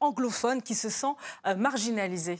anglophone 0.00 0.60
qui 0.62 0.74
se 0.74 0.90
sent 0.90 1.14
marginalisée? 1.56 2.38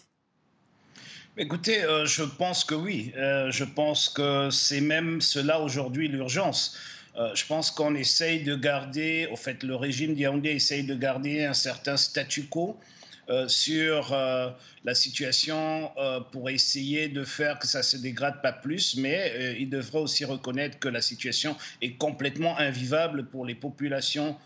Écoutez, 1.36 1.82
je 2.04 2.24
pense 2.24 2.64
que 2.64 2.74
oui. 2.74 3.12
je 3.14 3.64
pense 3.64 4.08
que 4.08 4.50
c'est 4.50 4.80
même 4.80 5.20
cela 5.20 5.60
aujourd'hui 5.60 6.08
l'urgence. 6.08 6.76
Euh, 7.16 7.34
je 7.34 7.44
pense 7.44 7.70
qu'on 7.70 7.94
essaye 7.94 8.42
de 8.42 8.54
garder, 8.54 9.28
au 9.32 9.36
fait, 9.36 9.62
le 9.62 9.74
régime 9.74 10.14
d'Yaoundé 10.14 10.50
essaye 10.50 10.84
de 10.84 10.94
garder 10.94 11.44
un 11.44 11.54
certain 11.54 11.96
statu 11.96 12.44
quo 12.44 12.78
euh, 13.28 13.48
sur 13.48 14.12
euh, 14.12 14.50
la 14.84 14.94
situation 14.94 15.90
pour 16.30 16.50
essayer 16.50 17.08
de 17.08 17.24
faire 17.24 17.58
que 17.58 17.66
ça 17.66 17.78
ne 17.78 17.84
se 17.84 17.96
dégrade 17.96 18.40
pas 18.42 18.52
plus, 18.52 18.96
mais 18.96 19.56
il 19.58 19.68
devrait 19.68 19.98
aussi 19.98 20.24
reconnaître 20.24 20.78
que 20.78 20.88
la 20.88 21.00
situation 21.00 21.56
est 21.82 21.92
complètement 21.92 22.58
invivable 22.58 23.26
pour 23.26 23.44
les 23.44 23.54
populations 23.54 24.36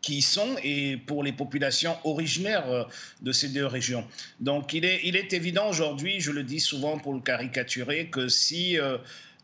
qui 0.00 0.16
y 0.16 0.22
sont 0.22 0.56
et 0.64 0.96
pour 0.96 1.22
les 1.22 1.32
populations 1.32 1.96
originaires 2.04 2.88
de 3.20 3.32
ces 3.32 3.48
deux 3.48 3.66
régions. 3.66 4.04
Donc 4.40 4.74
il 4.74 4.84
est, 4.84 5.00
il 5.04 5.16
est 5.16 5.32
évident 5.32 5.68
aujourd'hui, 5.68 6.20
je 6.20 6.32
le 6.32 6.42
dis 6.42 6.60
souvent 6.60 6.98
pour 6.98 7.14
le 7.14 7.20
caricaturer, 7.20 8.06
que 8.06 8.28
si 8.28 8.78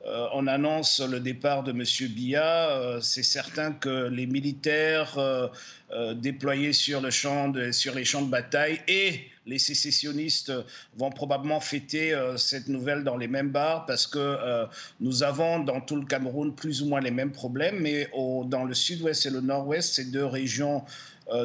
euh, 0.09 0.27
on 0.33 0.47
annonce 0.47 1.00
le 1.00 1.21
départ 1.21 1.62
de 1.62 1.73
M. 1.73 1.85
Biya, 2.11 2.71
euh, 2.71 3.00
c'est 3.00 3.23
certain 3.23 3.73
que 3.73 4.09
les 4.09 4.27
militaires 4.27 5.19
euh, 5.19 6.15
déployés 6.15 6.73
sur, 6.73 7.00
le 7.00 7.11
champ 7.11 7.53
sur 7.73 7.95
les 7.95 8.05
champs 8.05 8.23
de 8.23 8.31
bataille 8.31 8.81
et 8.88 9.21
les 9.45 9.59
sécessionnistes 9.59 10.53
vont 10.97 11.11
probablement 11.11 11.61
fêter 11.61 12.15
cette 12.37 12.69
nouvelle 12.69 13.05
dans 13.05 13.17
les 13.17 13.29
mêmes 13.29 13.49
bars 13.49 13.87
parce 13.87 14.07
que 14.07 14.66
nous 15.01 15.23
avons 15.23 15.61
dans 15.61 15.81
tout 15.81 15.97
le 15.97 16.05
Cameroun 16.05 16.55
plus 16.55 16.83
ou 16.83 16.88
moins 16.88 17.01
les 17.01 17.11
mêmes 17.11 17.33
problèmes, 17.33 17.81
mais 17.81 18.11
dans 18.44 18.64
le 18.64 18.75
sud-ouest 18.75 19.25
et 19.25 19.31
le 19.31 19.40
nord-ouest, 19.40 19.94
ces 19.94 20.05
deux 20.05 20.27
régions 20.27 20.85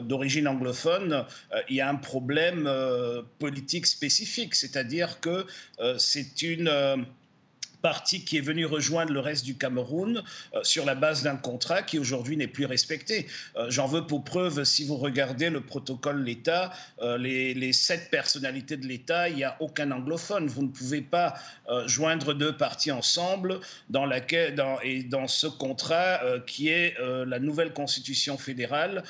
d'origine 0.02 0.50
anglophone, 0.50 1.24
il 1.70 1.78
y 1.78 1.82
a 1.82 1.88
un 1.88 1.96
problème 1.96 2.70
politique 3.40 3.86
spécifique, 3.86 4.56
c'est-à-dire 4.56 5.22
que 5.22 5.46
c'est 5.98 6.42
une 6.42 7.06
parti 7.84 8.24
qui 8.24 8.38
est 8.38 8.42
venu 8.42 8.66
rejoindre 8.66 9.12
le 9.12 9.20
reste 9.20 9.44
du 9.44 9.58
Cameroun 9.58 10.24
euh, 10.56 10.64
sur 10.64 10.86
la 10.86 10.96
base 10.96 11.22
d'un 11.22 11.36
contrat 11.36 11.84
qui 11.84 12.00
aujourd'hui 12.00 12.38
n'est 12.38 12.48
plus 12.48 12.66
respecté. 12.66 13.28
Euh, 13.58 13.70
j'en 13.70 13.88
veux 13.88 14.08
pour 14.08 14.24
preuve, 14.24 14.64
si 14.64 14.86
vous 14.86 14.96
regardez 14.96 15.50
le 15.50 15.60
protocole 15.60 16.24
l'État, 16.24 16.72
euh, 17.02 17.18
les, 17.18 17.74
sept 17.74 18.10
personnalités 18.10 18.78
de 18.78 18.88
l'État, 18.88 19.28
il 19.28 19.36
n'y 19.36 19.44
a 19.44 19.58
aucun 19.60 19.92
anglophone. 19.92 20.48
Vous 20.48 20.64
ne 20.64 20.70
pouvez 20.70 21.02
pas 21.02 21.34
joindre 21.88 22.34
deux 22.34 22.56
partis 22.56 22.92
ensemble 22.92 23.60
dans, 23.90 24.06
laquelle, 24.06 24.56
et 24.84 25.04
dans 25.04 25.28
ce 25.28 25.48
contrat 25.48 26.22
qui 26.46 26.70
est 26.70 26.96
la 27.00 27.40
nouvelle 27.40 27.74
constitution 27.74 28.38
fédérale. 28.38 29.04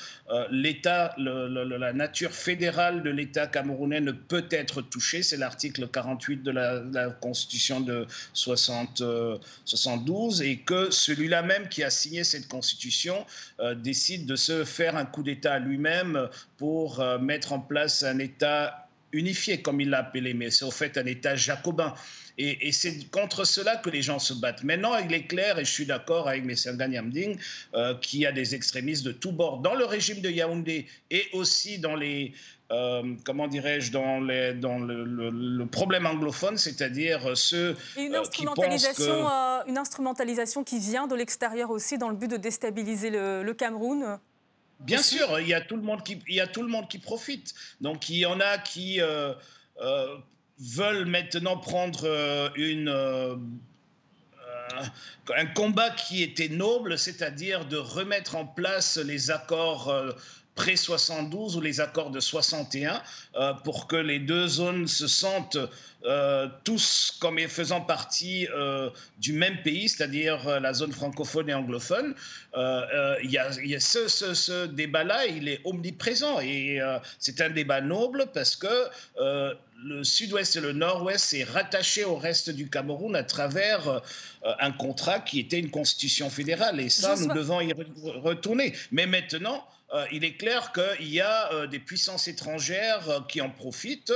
L'État, 0.50 1.14
la 1.18 1.92
nature 1.92 2.32
fédérale 2.32 3.02
de 3.02 3.10
l'État 3.10 3.46
camerounais 3.46 4.00
ne 4.00 4.12
peut 4.12 4.46
être 4.50 4.80
touchée. 4.82 5.22
C'est 5.22 5.36
l'article 5.36 5.88
48 5.88 6.42
de 6.42 6.50
la, 6.50 6.80
la 6.80 7.10
constitution 7.10 7.80
de 7.80 8.06
60 8.32 8.63
72 8.64 10.42
et 10.42 10.58
que 10.58 10.90
celui-là 10.90 11.42
même 11.42 11.68
qui 11.68 11.82
a 11.82 11.90
signé 11.90 12.24
cette 12.24 12.48
constitution 12.48 13.26
euh, 13.60 13.74
décide 13.74 14.26
de 14.26 14.36
se 14.36 14.64
faire 14.64 14.96
un 14.96 15.04
coup 15.04 15.22
d'État 15.22 15.58
lui-même 15.58 16.28
pour 16.56 17.00
euh, 17.00 17.18
mettre 17.18 17.52
en 17.52 17.60
place 17.60 18.02
un 18.02 18.18
État 18.18 18.88
unifié, 19.12 19.62
comme 19.62 19.80
il 19.80 19.90
l'a 19.90 20.00
appelé, 20.00 20.34
mais 20.34 20.50
c'est 20.50 20.64
au 20.64 20.70
fait 20.70 20.98
un 20.98 21.06
État 21.06 21.36
jacobin. 21.36 21.94
Et, 22.36 22.72
c'est 22.72 23.08
contre 23.12 23.44
cela 23.44 23.76
que 23.76 23.88
les 23.90 24.02
gens 24.02 24.18
se 24.18 24.34
battent. 24.34 24.64
Maintenant, 24.64 24.98
il 24.98 25.12
est 25.14 25.28
clair, 25.28 25.56
et 25.60 25.64
je 25.64 25.70
suis 25.70 25.86
d'accord 25.86 26.28
avec 26.28 26.42
M. 26.42 26.76
Nyamding, 26.76 27.38
euh, 27.74 27.94
qu'il 27.94 28.20
y 28.20 28.26
a 28.26 28.32
des 28.32 28.56
extrémistes 28.56 29.04
de 29.04 29.12
tous 29.12 29.30
bords 29.30 29.58
dans 29.58 29.76
le 29.76 29.84
régime 29.84 30.20
de 30.20 30.28
Yaoundé 30.28 30.86
et 31.12 31.28
aussi 31.32 31.78
dans 31.78 31.94
les, 31.94 32.32
euh, 32.74 33.14
comment 33.24 33.48
dirais-je, 33.48 33.92
dans, 33.92 34.20
dans 34.20 34.78
le, 34.78 35.64
problème 35.66 36.06
anglophone, 36.06 36.56
c'est-à-dire 36.58 37.36
ceux 37.36 37.76
une 37.96 38.14
euh, 38.14 38.22
qui 38.22 38.44
pensent 38.44 38.88
que... 38.96 39.68
une 39.68 39.78
instrumentalisation 39.78 40.64
qui 40.64 40.78
vient 40.78 41.06
de 41.06 41.14
l'extérieur 41.14 41.70
aussi 41.70 41.98
dans 41.98 42.08
le 42.08 42.16
but 42.16 42.30
de 42.30 42.36
déstabiliser 42.36 43.10
le, 43.10 43.52
Cameroun? 43.52 44.18
Bien 44.80 45.02
sûr, 45.02 45.40
il 45.40 45.48
y, 45.48 45.54
a 45.54 45.60
tout 45.60 45.76
le 45.76 45.82
monde 45.82 46.02
qui, 46.02 46.18
il 46.28 46.34
y 46.34 46.40
a 46.40 46.46
tout 46.46 46.62
le 46.62 46.68
monde 46.68 46.88
qui 46.88 46.98
profite. 46.98 47.54
Donc 47.80 48.08
il 48.10 48.16
y 48.16 48.26
en 48.26 48.40
a 48.40 48.58
qui 48.58 49.00
veulent 50.58 51.06
maintenant 51.06 51.56
prendre 51.56 52.04
euh, 52.04 52.48
une, 52.56 52.88
euh, 52.88 53.34
euh, 53.34 54.84
un 55.36 55.46
combat 55.46 55.90
qui 55.90 56.22
était 56.22 56.48
noble, 56.48 56.98
c'est-à-dire 56.98 57.66
de 57.66 57.76
remettre 57.76 58.36
en 58.36 58.46
place 58.46 58.96
les 58.98 59.30
accords 59.30 59.92
pré-72 60.54 61.56
ou 61.56 61.60
les 61.60 61.80
accords 61.80 62.10
de 62.10 62.20
61 62.20 63.02
pour 63.64 63.86
que 63.86 63.96
les 63.96 64.18
deux 64.18 64.46
zones 64.46 64.86
se 64.86 65.06
sentent 65.06 65.58
euh, 66.06 66.48
tous 66.64 67.16
comme 67.18 67.38
faisant 67.48 67.80
partie 67.80 68.46
euh, 68.54 68.90
du 69.18 69.32
même 69.32 69.62
pays, 69.62 69.88
c'est-à-dire 69.88 70.46
euh, 70.46 70.60
la 70.60 70.74
zone 70.74 70.92
francophone 70.92 71.48
et 71.48 71.54
anglophone, 71.54 72.14
il 72.54 73.30
y 73.30 73.38
a, 73.38 73.80
ce, 73.80 74.08
ce 74.08 74.66
débat-là, 74.66 75.24
il 75.26 75.48
est 75.48 75.62
omniprésent 75.64 76.40
et 76.40 76.78
c'est 77.18 77.40
un 77.40 77.48
débat 77.48 77.80
noble 77.80 78.26
parce 78.34 78.54
que 78.54 78.68
le 79.82 80.04
sud-ouest 80.04 80.56
et 80.56 80.60
le 80.60 80.72
nord-ouest 80.72 81.34
est 81.34 81.44
rattaché 81.44 82.04
au 82.04 82.16
reste 82.16 82.50
du 82.50 82.68
Cameroun 82.68 83.16
à 83.16 83.24
travers 83.24 84.02
un 84.44 84.72
contrat 84.72 85.20
qui 85.20 85.40
était 85.40 85.58
une 85.58 85.70
constitution 85.70 86.30
fédérale 86.30 86.80
et 86.80 86.90
ça, 86.90 87.16
nous 87.16 87.32
devons 87.34 87.60
y 87.60 87.72
retourner. 87.72 88.74
Mais 88.92 89.06
maintenant, 89.06 89.66
il 90.12 90.24
est 90.24 90.36
clair 90.36 90.72
qu'il 90.72 91.08
y 91.08 91.20
a 91.20 91.66
des 91.66 91.78
puissances 91.78 92.28
étrangères 92.28 93.24
qui 93.28 93.40
en 93.40 93.50
profitent. 93.50 94.12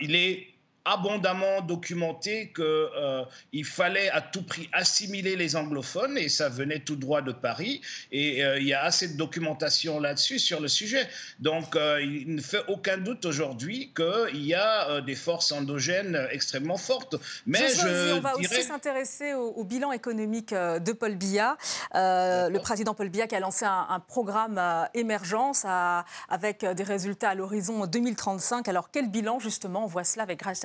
il 0.00 0.14
est 0.14 0.48
abondamment 0.84 1.60
documenté 1.60 2.52
qu'il 2.54 2.64
euh, 2.64 3.24
fallait 3.64 4.10
à 4.10 4.20
tout 4.20 4.42
prix 4.42 4.68
assimiler 4.72 5.36
les 5.36 5.56
anglophones 5.56 6.16
et 6.16 6.28
ça 6.28 6.48
venait 6.48 6.80
tout 6.80 6.96
droit 6.96 7.20
de 7.20 7.32
Paris 7.32 7.80
et 8.12 8.44
euh, 8.44 8.58
il 8.58 8.66
y 8.66 8.72
a 8.72 8.82
assez 8.82 9.08
de 9.08 9.16
documentation 9.16 10.00
là-dessus 10.00 10.38
sur 10.38 10.60
le 10.60 10.68
sujet. 10.68 11.06
Donc 11.38 11.76
euh, 11.76 12.00
il 12.02 12.34
ne 12.34 12.40
fait 12.40 12.62
aucun 12.68 12.96
doute 12.96 13.26
aujourd'hui 13.26 13.92
qu'il 13.94 14.44
y 14.44 14.54
a 14.54 15.00
des 15.02 15.14
forces 15.14 15.52
endogènes 15.52 16.28
extrêmement 16.30 16.76
fortes. 16.76 17.16
Mais 17.46 17.68
je, 17.68 18.14
on 18.14 18.20
va 18.20 18.36
aussi 18.36 18.62
s'intéresser 18.62 19.34
au, 19.34 19.64
bilan 19.64 19.92
économique 19.92 20.52
de 20.52 20.92
Paul 20.92 21.14
Biya. 21.16 21.56
le 21.94 22.58
président 22.58 22.94
Paul 22.94 23.08
Biya 23.08 23.26
qui 23.26 23.34
a 23.34 23.40
lancé 23.40 23.64
un, 23.64 24.00
programme 24.08 24.60
émergence 24.94 25.64
avec 26.28 26.64
des 26.64 26.82
résultats 26.82 27.30
à 27.30 27.34
l'horizon 27.34 27.86
2035. 27.86 28.66
Alors 28.68 28.90
quel 28.90 29.10
bilan 29.10 29.38
justement 29.38 29.84
On 29.84 29.86
voit 29.86 30.04
cela 30.04 30.22
avec 30.22 30.40
Grace 30.40 30.64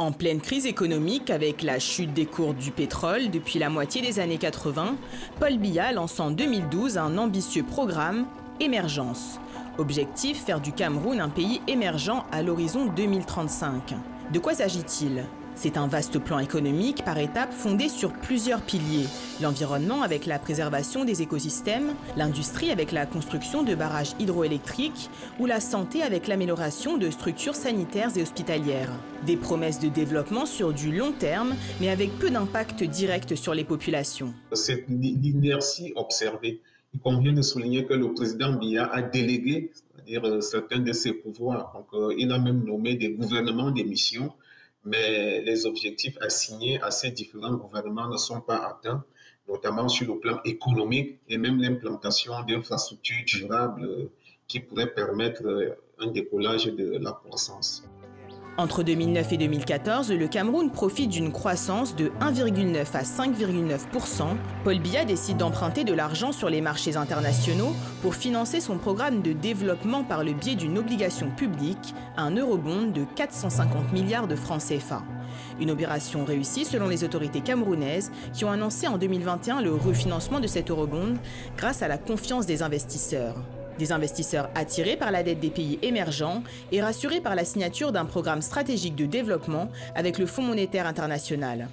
En 0.00 0.12
pleine 0.12 0.40
crise 0.40 0.64
économique, 0.64 1.28
avec 1.28 1.64
la 1.64 1.80
chute 1.80 2.14
des 2.14 2.24
cours 2.24 2.54
du 2.54 2.70
pétrole 2.70 3.32
depuis 3.32 3.58
la 3.58 3.68
moitié 3.68 4.00
des 4.00 4.20
années 4.20 4.38
80, 4.38 4.94
Paul 5.40 5.58
Biya 5.58 5.90
lance 5.90 6.20
en 6.20 6.30
2012 6.30 6.98
un 6.98 7.18
ambitieux 7.18 7.64
programme, 7.64 8.24
Émergence. 8.60 9.40
Objectif, 9.76 10.44
faire 10.44 10.60
du 10.60 10.70
Cameroun 10.70 11.20
un 11.20 11.28
pays 11.28 11.60
émergent 11.66 12.24
à 12.30 12.44
l'horizon 12.44 12.86
2035. 12.86 13.96
De 14.32 14.38
quoi 14.38 14.54
s'agit-il? 14.54 15.24
C'est 15.58 15.76
un 15.76 15.88
vaste 15.88 16.20
plan 16.20 16.38
économique 16.38 17.04
par 17.04 17.18
étapes 17.18 17.52
fondé 17.52 17.88
sur 17.88 18.12
plusieurs 18.12 18.60
piliers. 18.60 19.06
L'environnement 19.42 20.02
avec 20.02 20.24
la 20.24 20.38
préservation 20.38 21.04
des 21.04 21.20
écosystèmes, 21.20 21.94
l'industrie 22.16 22.70
avec 22.70 22.92
la 22.92 23.06
construction 23.06 23.64
de 23.64 23.74
barrages 23.74 24.12
hydroélectriques 24.20 25.10
ou 25.40 25.46
la 25.46 25.58
santé 25.58 26.02
avec 26.02 26.28
l'amélioration 26.28 26.96
de 26.96 27.10
structures 27.10 27.56
sanitaires 27.56 28.16
et 28.16 28.22
hospitalières. 28.22 28.92
Des 29.26 29.36
promesses 29.36 29.80
de 29.80 29.88
développement 29.88 30.46
sur 30.46 30.72
du 30.72 30.96
long 30.96 31.10
terme, 31.10 31.56
mais 31.80 31.88
avec 31.88 32.16
peu 32.20 32.30
d'impact 32.30 32.84
direct 32.84 33.34
sur 33.34 33.52
les 33.52 33.64
populations. 33.64 34.32
C'est 34.52 34.84
l'inertie 34.88 35.92
observée. 35.96 36.60
Il 36.94 37.00
convient 37.00 37.32
de 37.32 37.42
souligner 37.42 37.84
que 37.84 37.94
le 37.94 38.14
président 38.14 38.52
Biya 38.52 38.84
a 38.92 39.02
délégué 39.02 39.72
dire 40.06 40.24
euh, 40.24 40.40
certains 40.40 40.78
de 40.78 40.92
ses 40.92 41.12
pouvoirs. 41.12 41.84
Euh, 41.92 42.14
il 42.16 42.30
a 42.30 42.38
même 42.38 42.64
nommé 42.64 42.94
des 42.94 43.10
gouvernements 43.10 43.72
des 43.72 43.84
missions 43.84 44.32
mais 44.88 45.40
les 45.42 45.66
objectifs 45.66 46.16
assignés 46.20 46.80
à 46.82 46.90
ces 46.90 47.10
différents 47.10 47.54
gouvernements 47.54 48.08
ne 48.08 48.16
sont 48.16 48.40
pas 48.40 48.56
atteints, 48.56 49.04
notamment 49.48 49.88
sur 49.88 50.14
le 50.14 50.20
plan 50.20 50.40
économique 50.44 51.18
et 51.28 51.38
même 51.38 51.60
l'implantation 51.60 52.32
d'infrastructures 52.46 53.24
durables 53.26 54.10
qui 54.46 54.60
pourraient 54.60 54.92
permettre 54.92 55.76
un 55.98 56.06
décollage 56.08 56.66
de 56.66 56.98
la 56.98 57.12
croissance. 57.12 57.84
Entre 58.60 58.82
2009 58.82 59.34
et 59.34 59.36
2014, 59.36 60.10
le 60.10 60.26
Cameroun 60.26 60.72
profite 60.72 61.10
d'une 61.10 61.30
croissance 61.30 61.94
de 61.94 62.10
1,9 62.20 62.86
à 62.92 63.02
5,9% 63.02 64.22
Paul 64.64 64.80
Biya 64.80 65.04
décide 65.04 65.36
d'emprunter 65.36 65.84
de 65.84 65.92
l'argent 65.94 66.32
sur 66.32 66.50
les 66.50 66.60
marchés 66.60 66.96
internationaux 66.96 67.72
pour 68.02 68.16
financer 68.16 68.58
son 68.58 68.76
programme 68.76 69.22
de 69.22 69.32
développement 69.32 70.02
par 70.02 70.24
le 70.24 70.32
biais 70.32 70.56
d'une 70.56 70.76
obligation 70.76 71.30
publique, 71.30 71.94
un 72.16 72.34
eurobond 72.34 72.90
de 72.92 73.04
450 73.14 73.92
milliards 73.92 74.26
de 74.26 74.34
francs 74.34 74.62
CFA. 74.68 75.04
Une 75.60 75.70
opération 75.70 76.24
réussie 76.24 76.64
selon 76.64 76.88
les 76.88 77.04
autorités 77.04 77.42
camerounaises 77.42 78.10
qui 78.32 78.44
ont 78.44 78.50
annoncé 78.50 78.88
en 78.88 78.98
2021 78.98 79.62
le 79.62 79.72
refinancement 79.72 80.40
de 80.40 80.48
cet 80.48 80.70
eurobond 80.70 81.14
grâce 81.56 81.82
à 81.82 81.86
la 81.86 81.96
confiance 81.96 82.44
des 82.44 82.64
investisseurs. 82.64 83.36
Des 83.78 83.92
investisseurs 83.92 84.50
attirés 84.54 84.96
par 84.96 85.12
la 85.12 85.22
dette 85.22 85.40
des 85.40 85.50
pays 85.50 85.78
émergents 85.82 86.42
et 86.72 86.82
rassurés 86.82 87.20
par 87.20 87.34
la 87.34 87.44
signature 87.44 87.92
d'un 87.92 88.04
programme 88.04 88.42
stratégique 88.42 88.96
de 88.96 89.06
développement 89.06 89.70
avec 89.94 90.18
le 90.18 90.26
Fonds 90.26 90.42
monétaire 90.42 90.86
international. 90.86 91.68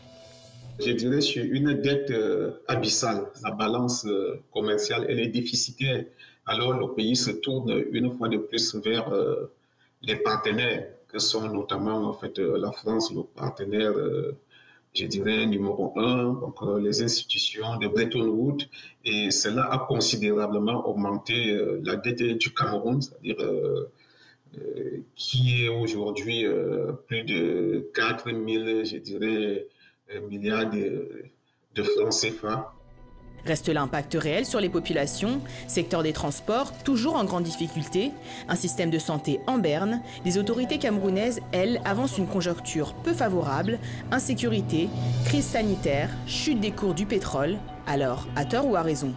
Je 0.79 0.91
dirais 0.91 1.21
sur 1.21 1.43
une 1.43 1.73
dette 1.81 2.11
euh, 2.11 2.51
abyssale. 2.67 3.25
La 3.43 3.51
balance 3.51 4.05
euh, 4.05 4.41
commerciale, 4.53 5.09
est 5.09 5.27
déficitaire. 5.27 6.03
Alors 6.45 6.73
le 6.73 6.93
pays 6.93 7.15
se 7.15 7.31
tourne 7.31 7.83
une 7.91 8.15
fois 8.17 8.29
de 8.29 8.37
plus 8.37 8.75
vers 8.75 9.11
euh, 9.11 9.51
les 10.01 10.17
partenaires 10.17 10.87
que 11.07 11.17
sont 11.17 11.47
notamment 11.49 12.07
en 12.07 12.13
fait 12.13 12.37
la 12.37 12.71
France, 12.71 13.11
le 13.13 13.23
partenaire 13.23 13.93
je 14.95 15.05
dirais, 15.05 15.45
numéro 15.45 15.93
un, 15.99 16.33
donc 16.33 16.55
euh, 16.61 16.79
les 16.79 17.01
institutions 17.01 17.77
de 17.77 17.87
Bretton 17.87 18.27
Woods, 18.27 18.65
et 19.03 19.29
cela 19.31 19.71
a 19.71 19.79
considérablement 19.79 20.87
augmenté 20.87 21.51
euh, 21.51 21.81
la 21.83 21.95
dette 21.97 22.23
du 22.23 22.53
Cameroun, 22.53 23.01
c'est-à-dire 23.01 23.35
euh, 23.39 23.89
qui 25.15 25.65
est 25.65 25.67
aujourd'hui 25.67 26.45
plus 27.07 27.23
de 27.23 27.91
4 27.93 28.29
000, 28.31 28.85
je 28.85 28.97
dirais, 28.97 29.67
milliards 30.29 30.69
de, 30.69 31.25
de 31.73 31.83
francs 31.83 32.13
CFA. 32.13 32.74
Reste 33.45 33.69
l'impact 33.69 34.15
réel 34.19 34.45
sur 34.45 34.59
les 34.59 34.69
populations, 34.69 35.39
secteur 35.67 36.01
des 36.01 36.13
transports 36.13 36.71
toujours 36.83 37.15
en 37.15 37.25
grande 37.25 37.43
difficulté, 37.43 38.11
un 38.49 38.55
système 38.55 38.89
de 38.89 38.97
santé 38.97 39.39
en 39.45 39.59
berne, 39.59 40.01
les 40.25 40.39
autorités 40.39 40.79
camerounaises, 40.79 41.41
elles, 41.51 41.79
avancent 41.85 42.17
une 42.17 42.27
conjoncture 42.27 42.95
peu 42.95 43.13
favorable, 43.13 43.77
insécurité, 44.11 44.89
crise 45.25 45.45
sanitaire, 45.45 46.09
chute 46.25 46.59
des 46.59 46.71
cours 46.71 46.95
du 46.95 47.05
pétrole. 47.05 47.57
Alors, 47.85 48.27
à 48.35 48.45
tort 48.45 48.67
ou 48.67 48.75
à 48.75 48.81
raison? 48.81 49.13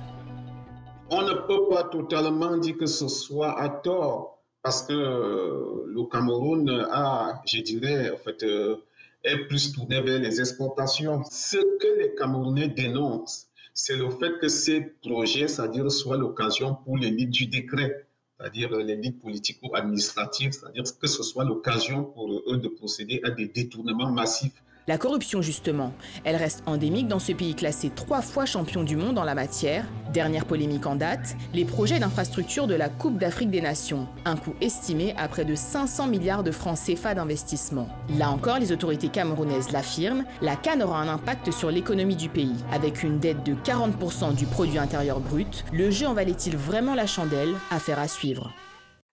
On 1.11 1.23
ne 1.23 1.33
peut 1.33 1.69
pas 1.71 1.85
totalement 1.85 2.59
dire 2.59 2.77
que 2.77 2.85
ce 2.87 3.09
soit 3.09 3.59
à 3.59 3.71
tort, 3.71 4.43
parce 4.63 4.83
que 4.83 4.93
le 4.93 6.11
Cameroun 6.11 6.69
a, 6.91 7.41
je 7.47 7.63
dirais, 7.63 8.11
en 8.11 8.19
fait, 8.19 8.43
euh, 8.43 8.77
est 9.25 9.39
plus 9.49 9.73
tourné 9.73 10.03
vers 10.03 10.19
les 10.19 10.39
exportations. 10.39 11.23
Ce 11.31 11.57
que 11.57 11.99
les 11.99 12.15
Camerounais 12.15 12.69
dénoncent, 12.69 13.48
c'est 13.79 13.97
le 13.97 14.11
fait 14.11 14.39
que 14.41 14.49
ces 14.49 14.81
projets, 14.81 15.47
c'est-à-dire 15.47 15.91
soient 15.93 16.17
l'occasion 16.17 16.75
pour 16.75 16.99
l'élite 16.99 17.31
du 17.31 17.47
décret, 17.47 18.09
c'est-à-dire 18.37 18.77
l'élite 18.77 19.21
politique 19.21 19.61
ou 19.63 19.75
administrative, 19.77 20.51
c'est-à-dire 20.51 20.83
que 21.01 21.07
ce 21.07 21.23
soit 21.23 21.45
l'occasion 21.45 22.03
pour 22.03 22.43
eux 22.49 22.57
de 22.57 22.67
procéder 22.67 23.21
à 23.23 23.31
des 23.31 23.47
détournements 23.47 24.11
massifs 24.11 24.61
la 24.89 24.97
corruption, 24.97 25.43
justement, 25.43 25.93
elle 26.25 26.37
reste 26.37 26.63
endémique 26.65 27.09
dans 27.09 27.19
ce 27.19 27.33
pays 27.33 27.55
classé 27.55 27.91
trois 27.95 28.23
fois 28.23 28.47
champion 28.47 28.83
du 28.83 28.97
monde 28.97 29.19
en 29.19 29.25
la 29.25 29.35
matière. 29.35 29.85
Dernière 30.15 30.47
polémique 30.47 30.87
en 30.87 30.97
date, 30.97 31.37
les 31.53 31.67
projets 31.67 31.99
d'infrastructure 31.99 32.67
de 32.67 32.75
la 32.75 32.89
Coupe 32.89 33.19
d'Afrique 33.19 33.51
des 33.51 33.61
Nations, 33.61 34.09
un 34.25 34.37
coût 34.37 34.55
estimé 34.63 35.15
à 35.19 35.29
près 35.29 35.45
de 35.45 35.55
500 35.55 36.07
milliards 36.07 36.43
de 36.43 36.51
francs 36.51 36.79
CFA 36.79 37.15
d'investissement. 37.15 37.91
Là 38.17 38.31
encore, 38.31 38.59
les 38.59 38.73
autorités 38.73 39.11
camerounaises 39.11 39.73
l'affirment, 39.73 40.25
la 40.41 40.57
Cannes 40.57 40.83
aura 40.83 41.03
un 41.03 41.09
impact 41.09 41.51
sur 41.51 41.71
l'économie 41.71 42.17
du 42.17 42.31
pays. 42.31 42.57
Avec 42.73 43.03
une 43.03 43.19
dette 43.19 43.45
de 43.45 43.55
40% 43.55 44.35
du 44.35 44.47
produit 44.47 44.79
intérieur 44.79 45.21
brut, 45.21 45.67
le 45.71 45.91
jeu 45.91 46.07
en 46.07 46.15
valait-il 46.15 46.57
vraiment 46.57 46.95
la 46.95 47.07
chandelle? 47.07 47.55
Affaire 47.71 47.99
à 47.99 48.09
suivre. 48.09 48.55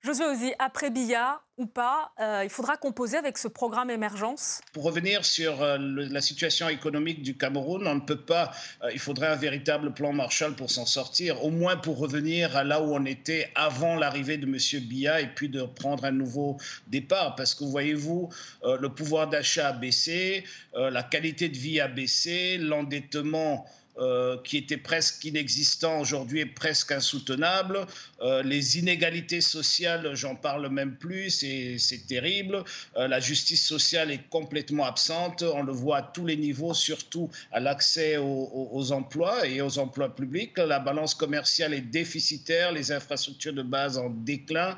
Josué 0.06 0.26
Ozi, 0.26 0.54
après 0.60 0.92
Billa 0.92 1.42
ou 1.58 1.66
pas, 1.66 2.12
euh, 2.20 2.42
il 2.44 2.50
faudra 2.52 2.78
composer 2.78 3.18
avec 3.18 3.40
ce 3.40 3.48
programme 3.48 3.90
émergence 3.90 4.62
Pour 4.72 4.84
revenir 4.84 5.26
sur 5.26 5.64
euh, 5.64 5.80
la 5.80 6.22
situation 6.22 6.70
économique 6.70 7.24
du 7.24 7.36
Cameroun, 7.36 7.88
on 7.88 7.96
ne 7.96 8.02
peut 8.02 8.22
pas, 8.22 8.52
euh, 8.84 8.92
il 8.94 9.00
faudrait 9.00 9.30
un 9.30 9.36
véritable 9.36 9.96
plan 9.96 10.14
Marshall 10.14 10.54
pour 10.54 10.70
s'en 10.70 10.86
sortir, 10.86 11.44
au 11.44 11.50
moins 11.50 11.76
pour 11.76 11.98
revenir 11.98 12.56
à 12.56 12.64
là 12.64 12.84
où 12.84 12.94
on 12.94 13.04
était 13.06 13.50
avant 13.56 13.96
l'arrivée 13.96 14.38
de 14.38 14.46
M. 14.46 14.84
Biya 14.84 15.22
et 15.22 15.28
puis 15.34 15.50
de 15.50 15.64
prendre 15.64 16.06
un 16.06 16.12
nouveau 16.12 16.58
départ. 16.86 17.36
Parce 17.36 17.56
que 17.56 17.64
voyez-vous, 17.64 18.30
le 18.64 18.90
pouvoir 18.90 19.28
d'achat 19.28 19.70
a 19.70 19.74
baissé, 19.74 20.44
la 20.76 21.02
qualité 21.02 21.50
de 21.50 21.58
vie 21.58 21.80
a 21.80 21.88
baissé, 21.88 22.60
l'endettement 22.60 23.66
euh, 23.98 24.38
qui 24.44 24.58
était 24.58 24.78
presque 24.78 25.24
inexistant 25.24 26.02
aujourd'hui 26.02 26.42
est 26.42 26.46
presque 26.46 26.92
insoutenable. 26.92 27.86
Euh, 28.22 28.44
les 28.44 28.78
inégalités 28.78 29.40
sociales, 29.40 30.12
j'en 30.16 30.36
parle 30.36 30.68
même 30.68 30.98
plus, 30.98 31.30
c'est 31.30 32.08
terrible. 32.08 32.64
Euh, 32.98 33.08
la 33.08 33.22
justice 33.22 33.66
sociale 33.66 34.12
est 34.12 34.28
complètement 34.30 34.84
absente. 34.84 35.44
On 35.44 35.64
le 35.64 35.72
voit 35.72 35.98
à 35.98 36.02
tous 36.02 36.26
les 36.26 36.36
niveaux, 36.36 36.74
surtout 36.74 37.30
à 37.54 37.62
l'accès 37.62 38.18
aux, 38.18 38.70
aux, 38.72 38.92
emplois 38.92 39.48
et 39.48 39.62
aux 39.62 39.80
emplois 39.80 40.14
publics. 40.14 40.58
La 40.58 40.80
balance 40.80 41.16
commerciale 41.16 41.74
est 41.74 41.80
déficitaire, 41.80 42.74
les 42.74 42.92
infrastructures 42.92 43.54
de 43.54 43.64
base 43.64 43.98
en 43.98 44.10
déclin 44.10 44.78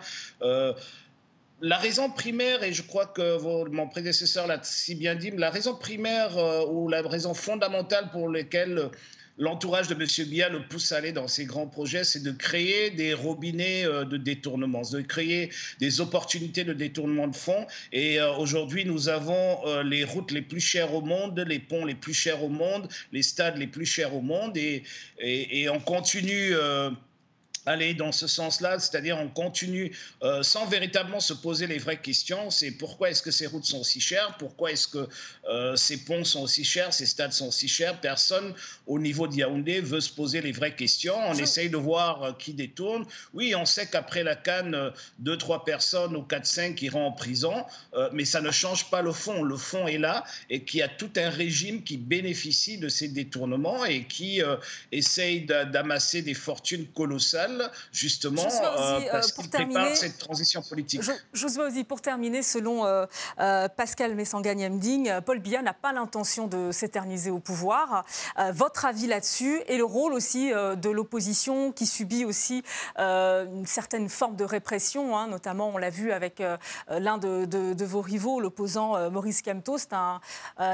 la 1.62 1.78
raison 1.78 2.10
primaire, 2.10 2.64
et 2.64 2.74
je 2.74 2.84
crois 2.84 3.08
que 3.08 3.42
mon 3.70 3.88
prédécesseur 3.88 4.48
l'a 4.48 4.60
si 4.64 4.96
bien 4.96 5.16
dit, 5.16 5.32
la 5.32 5.50
raison 5.50 5.76
primaire 5.76 6.38
euh, 6.38 6.66
ou 6.68 6.88
la 6.88 7.02
raison 7.02 7.34
fondamentale 7.34 8.10
pour 8.12 8.30
laquelle 8.30 8.90
l'entourage 9.40 9.88
de 9.88 9.94
M. 9.94 10.28
Biya 10.30 10.50
le 10.50 10.68
pousse 10.68 10.92
à 10.92 10.98
aller 10.98 11.12
dans 11.12 11.28
ces 11.28 11.46
grands 11.46 11.68
projets, 11.68 12.04
c'est 12.04 12.22
de 12.22 12.32
créer 12.32 12.92
des 12.92 13.14
robinets 13.14 13.86
euh, 13.86 14.06
de 14.06 14.18
détournement, 14.18 14.84
de 14.92 15.02
créer 15.02 15.52
des 15.80 16.00
opportunités 16.00 16.64
de 16.64 16.74
détournement 16.74 17.28
de 17.28 17.36
fonds. 17.36 17.66
Et 17.92 18.20
euh, 18.20 18.34
aujourd'hui, 18.34 18.86
nous 18.86 19.10
avons 19.10 19.82
les 19.84 20.04
routes 20.04 20.32
les 20.32 20.44
plus 20.44 20.60
chères 20.60 20.94
au 20.94 21.02
monde, 21.02 21.40
les 21.48 21.60
ponts 21.60 21.86
les 21.86 21.96
plus 21.96 22.14
chers 22.14 22.44
au 22.44 22.50
monde, 22.50 22.88
les 23.12 23.24
stades 23.24 23.58
les 23.58 23.68
plus 23.68 23.86
chers 23.86 24.16
au 24.16 24.22
monde, 24.22 24.58
et 24.58 25.70
on 25.70 25.80
continue 25.80 26.54
aller 27.68 27.94
dans 27.94 28.14
ce 28.14 28.28
sens-là, 28.28 28.80
c'est-à-dire 28.80 29.18
on 29.18 29.28
continue 29.28 29.92
euh, 30.24 30.42
sans 30.42 30.66
véritablement 30.66 31.20
se 31.20 31.34
poser 31.34 31.68
les 31.68 31.78
vraies 31.78 32.00
questions. 32.00 32.50
C'est 32.50 32.72
pourquoi 32.72 33.10
est-ce 33.10 33.22
que 33.22 33.30
ces 33.30 33.46
routes 33.46 33.66
sont 33.66 33.84
si 33.84 34.00
chères 34.00 34.36
Pourquoi 34.40 34.72
est-ce 34.72 34.88
que 34.88 35.08
euh, 35.50 35.76
ces 35.76 35.98
ponts 35.98 36.24
sont 36.24 36.44
aussi 36.44 36.64
chers 36.64 36.94
Ces 36.94 37.06
stades 37.06 37.34
sont 37.34 37.52
si 37.52 37.68
chers 37.68 38.00
Personne 38.00 38.54
au 38.88 39.00
niveau 39.00 39.28
de 39.28 39.36
Yaoundé 39.36 39.82
veut 39.82 40.00
se 40.00 40.10
poser 40.10 40.42
les 40.42 40.54
vraies 40.54 40.76
questions. 40.76 41.16
On 41.28 41.34
essaye 41.34 41.70
de 41.70 41.78
voir 41.78 42.24
euh, 42.24 42.32
qui 42.32 42.54
détourne. 42.54 43.06
Oui, 43.34 43.54
on 43.54 43.66
sait 43.66 43.88
qu'après 43.88 44.24
la 44.24 44.36
canne, 44.36 44.94
deux, 45.20 45.38
trois 45.38 45.66
personnes 45.66 46.16
ou 46.16 46.24
quatre, 46.24 46.46
cinq 46.46 46.82
iront 46.82 47.06
en 47.06 47.12
prison, 47.12 47.66
mais 48.14 48.24
ça 48.24 48.40
ne 48.40 48.52
change 48.52 48.90
pas 48.90 49.02
le 49.02 49.12
fond. 49.12 49.44
Le 49.44 49.58
fond 49.58 49.88
est 49.88 49.98
là 49.98 50.24
et 50.50 50.64
qu'il 50.64 50.80
y 50.80 50.84
a 50.84 50.88
tout 50.88 51.10
un 51.18 51.30
régime 51.30 51.84
qui 51.84 51.98
bénéficie 51.98 52.78
de 52.78 52.88
ces 52.88 53.10
détournements 53.10 53.84
et 53.84 54.06
qui 54.06 54.42
essaye 54.92 55.42
d'amasser 55.42 56.22
des 56.22 56.34
fortunes 56.34 56.86
colossales 56.88 57.57
seul, 57.58 57.70
justement, 57.92 58.44
parce 59.12 59.32
qu'il 59.32 59.50
prépare 59.50 59.96
cette 59.96 60.18
transition 60.18 60.62
politique. 60.62 61.02
Josué 61.34 61.64
aussi, 61.64 61.84
pour 61.84 62.02
terminer, 62.02 62.44
selon 62.44 62.86
Pascal 63.38 64.16
Messanga-Niamding, 64.16 65.22
Paul 65.22 65.40
Biya 65.40 65.62
n'a 65.62 65.74
pas 65.74 65.94
l'intention 65.94 66.48
de 66.48 66.72
s'éterniser 66.72 67.32
au 67.32 67.40
pouvoir. 67.40 68.06
votre 68.52 68.86
avis 68.86 69.08
là-dessus 69.08 69.62
et 69.68 69.78
le 69.78 69.86
rôle 69.86 70.14
aussi 70.14 70.50
de 70.52 70.90
l'opposition 70.90 71.72
qui 71.72 71.86
subit 71.86 72.26
aussi 72.26 72.64
une 72.98 73.66
certaine 73.66 74.10
forme 74.10 74.36
de 74.36 74.44
répression, 74.44 75.18
hein, 75.18 75.28
notamment 75.28 75.70
on 75.70 75.78
l'a 75.78 75.90
vu 75.90 76.12
avec 76.12 76.42
l'un 76.90 77.18
de, 77.18 77.86
vos 77.86 78.02
rivaux, 78.02 78.40
l'opposant 78.40 79.10
Maurice 79.10 79.42
Kamto, 79.42 79.78
c'est 79.78 79.94
un, 79.94 80.22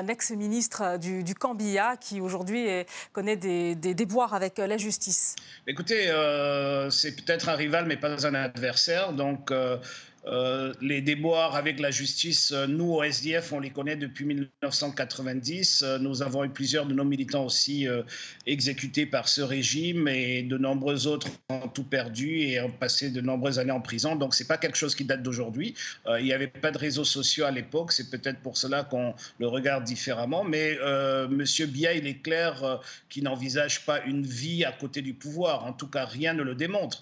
ex-ministre 0.08 0.98
du, 0.98 1.24
du 1.24 1.36
camp 1.36 1.56
Biya 1.56 1.98
qui 1.98 2.22
aujourd'hui 2.22 2.68
connaît 3.12 3.36
des, 3.36 3.76
déboires 3.76 4.34
avec 4.34 4.60
euh, 4.60 4.68
la 4.68 4.78
justice 4.78 5.36
Écoutez, 5.68 6.06
euh, 6.08 6.63
c'est 6.90 7.16
peut-être 7.16 7.50
un 7.50 7.56
rival, 7.56 7.86
mais 7.86 7.98
pas 7.98 8.26
un 8.26 8.34
adversaire. 8.34 9.14
Donc, 9.14 9.52
euh, 10.26 10.74
les 10.82 11.02
déboires 11.02 11.56
avec 11.56 11.80
la 11.80 11.92
justice, 11.92 12.54
euh, 12.54 12.66
nous 12.66 12.94
au 12.94 13.04
SDF, 13.04 13.52
on 13.52 13.60
les 13.60 13.72
connaît 13.72 13.98
depuis 13.98 14.24
1990. 14.24 15.84
Euh, 15.84 15.98
nous 16.00 16.22
avons 16.22 16.46
eu 16.46 16.50
plusieurs 16.50 16.86
de 16.86 16.94
nos 16.94 17.04
militants 17.04 17.46
aussi 17.46 17.88
exécutés 18.46 19.06
par 19.06 19.28
ce 19.28 19.42
régime 19.42 20.08
et 20.08 20.44
de 20.44 20.58
nombreux 20.58 21.08
autres 21.08 21.28
ont 21.50 21.68
tout 21.68 21.84
perdu 21.84 22.40
et 22.40 22.62
ont 22.62 22.72
passé 22.72 23.10
de 23.10 23.20
nombreuses 23.22 23.60
années 23.60 23.72
en 23.72 23.82
prison. 23.82 24.16
Donc 24.16 24.34
c'est 24.34 24.48
pas 24.48 24.58
quelque 24.58 24.78
chose 24.78 24.96
qui 24.96 25.04
date 25.04 25.24
d'aujourd'hui. 25.24 25.74
il 26.20 26.24
n'y 26.24 26.34
avait 26.34 26.48
pas 26.48 26.72
de 26.72 26.78
réseaux 26.78 27.04
sociaux 27.04 27.46
à 27.46 27.52
l'époque, 27.52 27.92
c'est 27.92 28.10
peut-être 28.10 28.40
pour 28.40 28.58
cela 28.58 28.84
qu'on 28.84 29.14
le 29.40 29.48
regarde 29.48 29.84
différemment. 29.84 30.44
Mais 30.44 30.78
Monsieur 31.30 31.66
Bia, 31.66 31.94
il 31.94 32.08
est 32.08 32.22
clair 32.22 32.80
qu'il 33.10 33.24
n'envisage 33.24 33.86
pas 33.86 34.02
une 34.04 34.26
vie 34.26 34.64
à 34.64 34.72
côté 34.72 35.02
du 35.02 35.14
pouvoir. 35.14 35.66
En 35.66 35.74
tout 35.74 35.88
cas, 35.88 36.06
rien 36.06 36.34
ne 36.34 36.44
le 36.44 36.56
démontre. 36.56 37.02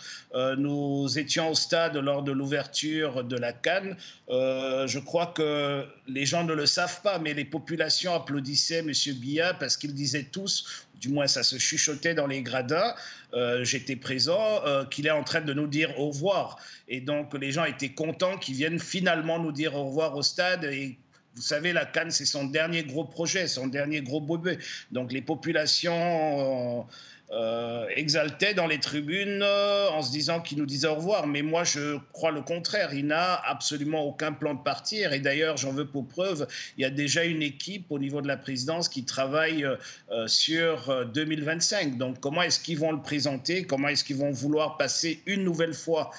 nous 0.58 1.08
étions 1.18 1.52
au 1.52 1.56
stade 1.56 1.98
lors 1.98 2.24
de 2.24 2.32
l'ouverture 2.32 3.11
de 3.24 3.38
la 3.38 3.54
Cannes. 3.54 3.96
Euh, 4.30 4.88
je 4.88 5.00
crois 5.00 5.28
que 5.28 5.86
les 6.08 6.26
gens 6.26 6.44
ne 6.44 6.54
le 6.54 6.66
savent 6.66 7.02
pas, 7.02 7.20
mais 7.20 7.34
les 7.34 7.46
populations 7.46 8.14
applaudissaient 8.14 8.80
M. 8.80 8.92
Biya 9.16 9.54
parce 9.56 9.78
qu'ils 9.78 9.94
disaient 9.94 10.28
tous, 10.32 10.88
du 11.00 11.10
moins 11.10 11.28
ça 11.28 11.44
se 11.44 11.58
chuchotait 11.58 12.14
dans 12.14 12.28
les 12.28 12.42
gradins, 12.42 12.94
euh, 13.34 13.64
j'étais 13.64 13.96
présent, 13.96 14.66
euh, 14.66 14.86
qu'il 14.86 15.08
est 15.08 15.12
en 15.12 15.24
train 15.24 15.42
de 15.42 15.54
nous 15.54 15.68
dire 15.68 16.00
au 16.00 16.08
revoir. 16.08 16.58
Et 16.88 17.02
donc 17.02 17.34
les 17.38 17.52
gens 17.52 17.66
étaient 17.66 17.94
contents 17.94 18.38
qu'il 18.38 18.56
vienne 18.56 18.80
finalement 18.80 19.40
nous 19.40 19.52
dire 19.52 19.76
au 19.76 19.86
revoir 19.86 20.16
au 20.16 20.22
stade. 20.22 20.64
Et 20.64 20.98
vous 21.36 21.42
savez, 21.42 21.74
la 21.74 21.86
Cannes, 21.86 22.12
c'est 22.12 22.26
son 22.26 22.46
dernier 22.46 22.84
gros 22.84 23.06
projet, 23.06 23.48
son 23.48 23.68
dernier 23.68 24.02
gros 24.02 24.22
bébé. 24.22 24.58
Donc 24.92 25.12
les 25.12 25.22
populations 25.22 26.86
euh, 27.34 27.86
exaltait 27.96 28.54
dans 28.54 28.68
les 28.68 28.80
tribunes 28.80 29.42
euh, 29.42 29.90
en 29.92 30.02
se 30.02 30.12
disant 30.12 30.42
qu'il 30.42 30.58
nous 30.58 30.66
disait 30.66 30.88
au 30.88 30.96
revoir. 30.96 31.28
Mais 31.28 31.42
moi, 31.42 31.64
je 31.64 31.98
crois 32.12 32.32
le 32.32 32.42
contraire. 32.42 32.94
Il 32.94 33.08
n'a 33.08 33.36
absolument 33.36 34.04
aucun 34.04 34.34
plan 34.34 34.54
de 34.54 34.62
partir. 34.62 35.14
Et 35.14 35.20
d'ailleurs, 35.20 35.56
j'en 35.56 35.72
veux 35.72 35.88
pour 35.88 36.06
preuve, 36.06 36.46
il 36.78 36.82
y 36.82 36.86
a 36.86 36.90
déjà 36.90 37.24
une 37.24 37.42
équipe 37.42 37.86
au 37.90 38.00
niveau 38.00 38.22
de 38.22 38.28
la 38.28 38.36
présidence 38.36 38.90
qui 38.90 39.06
travaille 39.06 39.64
euh, 39.64 40.28
sur 40.28 41.06
2025. 41.06 41.98
Donc, 41.98 42.20
comment 42.20 42.42
est-ce 42.42 42.60
qu'ils 42.60 42.80
vont 42.80 42.92
le 42.92 43.02
présenter? 43.02 43.64
Comment 43.64 43.88
est-ce 43.88 44.04
qu'ils 44.04 44.18
vont 44.18 44.32
vouloir 44.32 44.78
passer 44.78 45.22
une 45.26 45.46
nouvelle 45.46 45.74
fois 45.74 46.12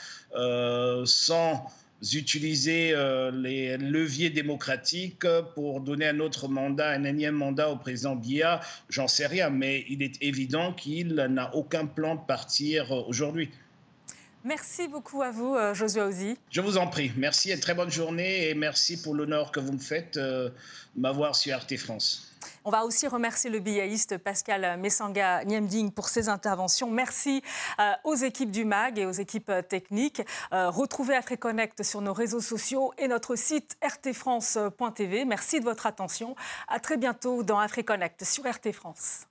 sans 1.05 1.67
utiliser 2.15 2.93
euh, 2.93 3.31
les 3.31 3.77
leviers 3.79 4.31
démocratiques 4.31 5.27
pour 5.55 5.81
donner 5.81 6.09
un 6.09 6.21
autre 6.21 6.49
mandat, 6.49 6.91
un 6.91 7.05
énième 7.05 7.37
mandat 7.37 7.71
au 7.71 7.77
président 7.77 8.17
Biya, 8.17 8.61
j'en 8.89 9.09
sais 9.09 9.27
rien, 9.27 9.51
mais 9.51 9.85
il 9.89 10.03
est 10.03 10.21
évident 10.21 10.73
qu'il 10.73 11.15
n'a 11.15 11.55
aucun 11.55 11.87
plan 11.87 12.17
de 12.17 12.21
partir 12.27 12.93
euh, 12.93 13.03
aujourd'hui. 13.07 13.51
Merci 14.45 14.89
beaucoup 14.89 15.23
à 15.23 15.31
vous, 15.31 15.55
euh, 15.55 15.75
Josué 15.75 16.03
Ozzy. 16.03 16.37
Je 16.51 16.61
vous 16.61 16.77
en 16.77 16.89
prie. 16.89 17.13
Merci 17.17 17.51
et 17.51 17.61
très 17.61 17.75
bonne 17.75 17.91
journée 17.91 18.49
et 18.49 18.55
merci 18.55 19.01
pour 19.01 19.15
l'honneur 19.15 19.53
que 19.53 19.61
vous 19.61 19.73
me 19.73 19.79
faites 19.79 20.15
de 20.19 20.53
m'avoir 20.97 21.37
sur 21.37 21.57
RT 21.57 21.77
France. 21.77 22.33
On 22.65 22.71
va 22.71 22.85
aussi 22.85 23.09
remercier 23.09 23.51
le 23.51 23.59
biaïste 23.59 24.19
Pascal 24.19 24.79
Messanga 24.79 25.45
Niemding 25.45 25.91
pour 25.91 26.09
ses 26.09 26.29
interventions. 26.29 26.91
Merci 26.91 27.43
euh, 27.81 27.93
aux 28.05 28.15
équipes 28.15 28.51
du 28.51 28.65
MAG 28.65 28.99
et 28.99 29.07
aux 29.07 29.13
équipes 29.13 29.51
euh, 29.51 29.63
techniques. 29.63 30.23
Euh, 30.53 30.71
retrouvez 30.71 31.17
AfriConnect 31.17 31.83
sur 31.83 32.01
nos 32.01 32.13
réseaux 32.13 32.41
sociaux 32.41 32.93
et 32.99 33.09
notre 33.09 33.37
site 33.37 33.77
rtfrance.tv. 33.85 35.25
Merci 35.25 35.61
de 35.61 35.65
votre 35.65 35.87
attention. 35.87 36.37
À 36.69 36.79
très 36.79 36.97
bientôt 36.97 37.43
dans 37.43 37.59
AfriConnect 37.59 38.25
sur 38.25 38.45
RT 38.45 38.73
France. 38.73 39.27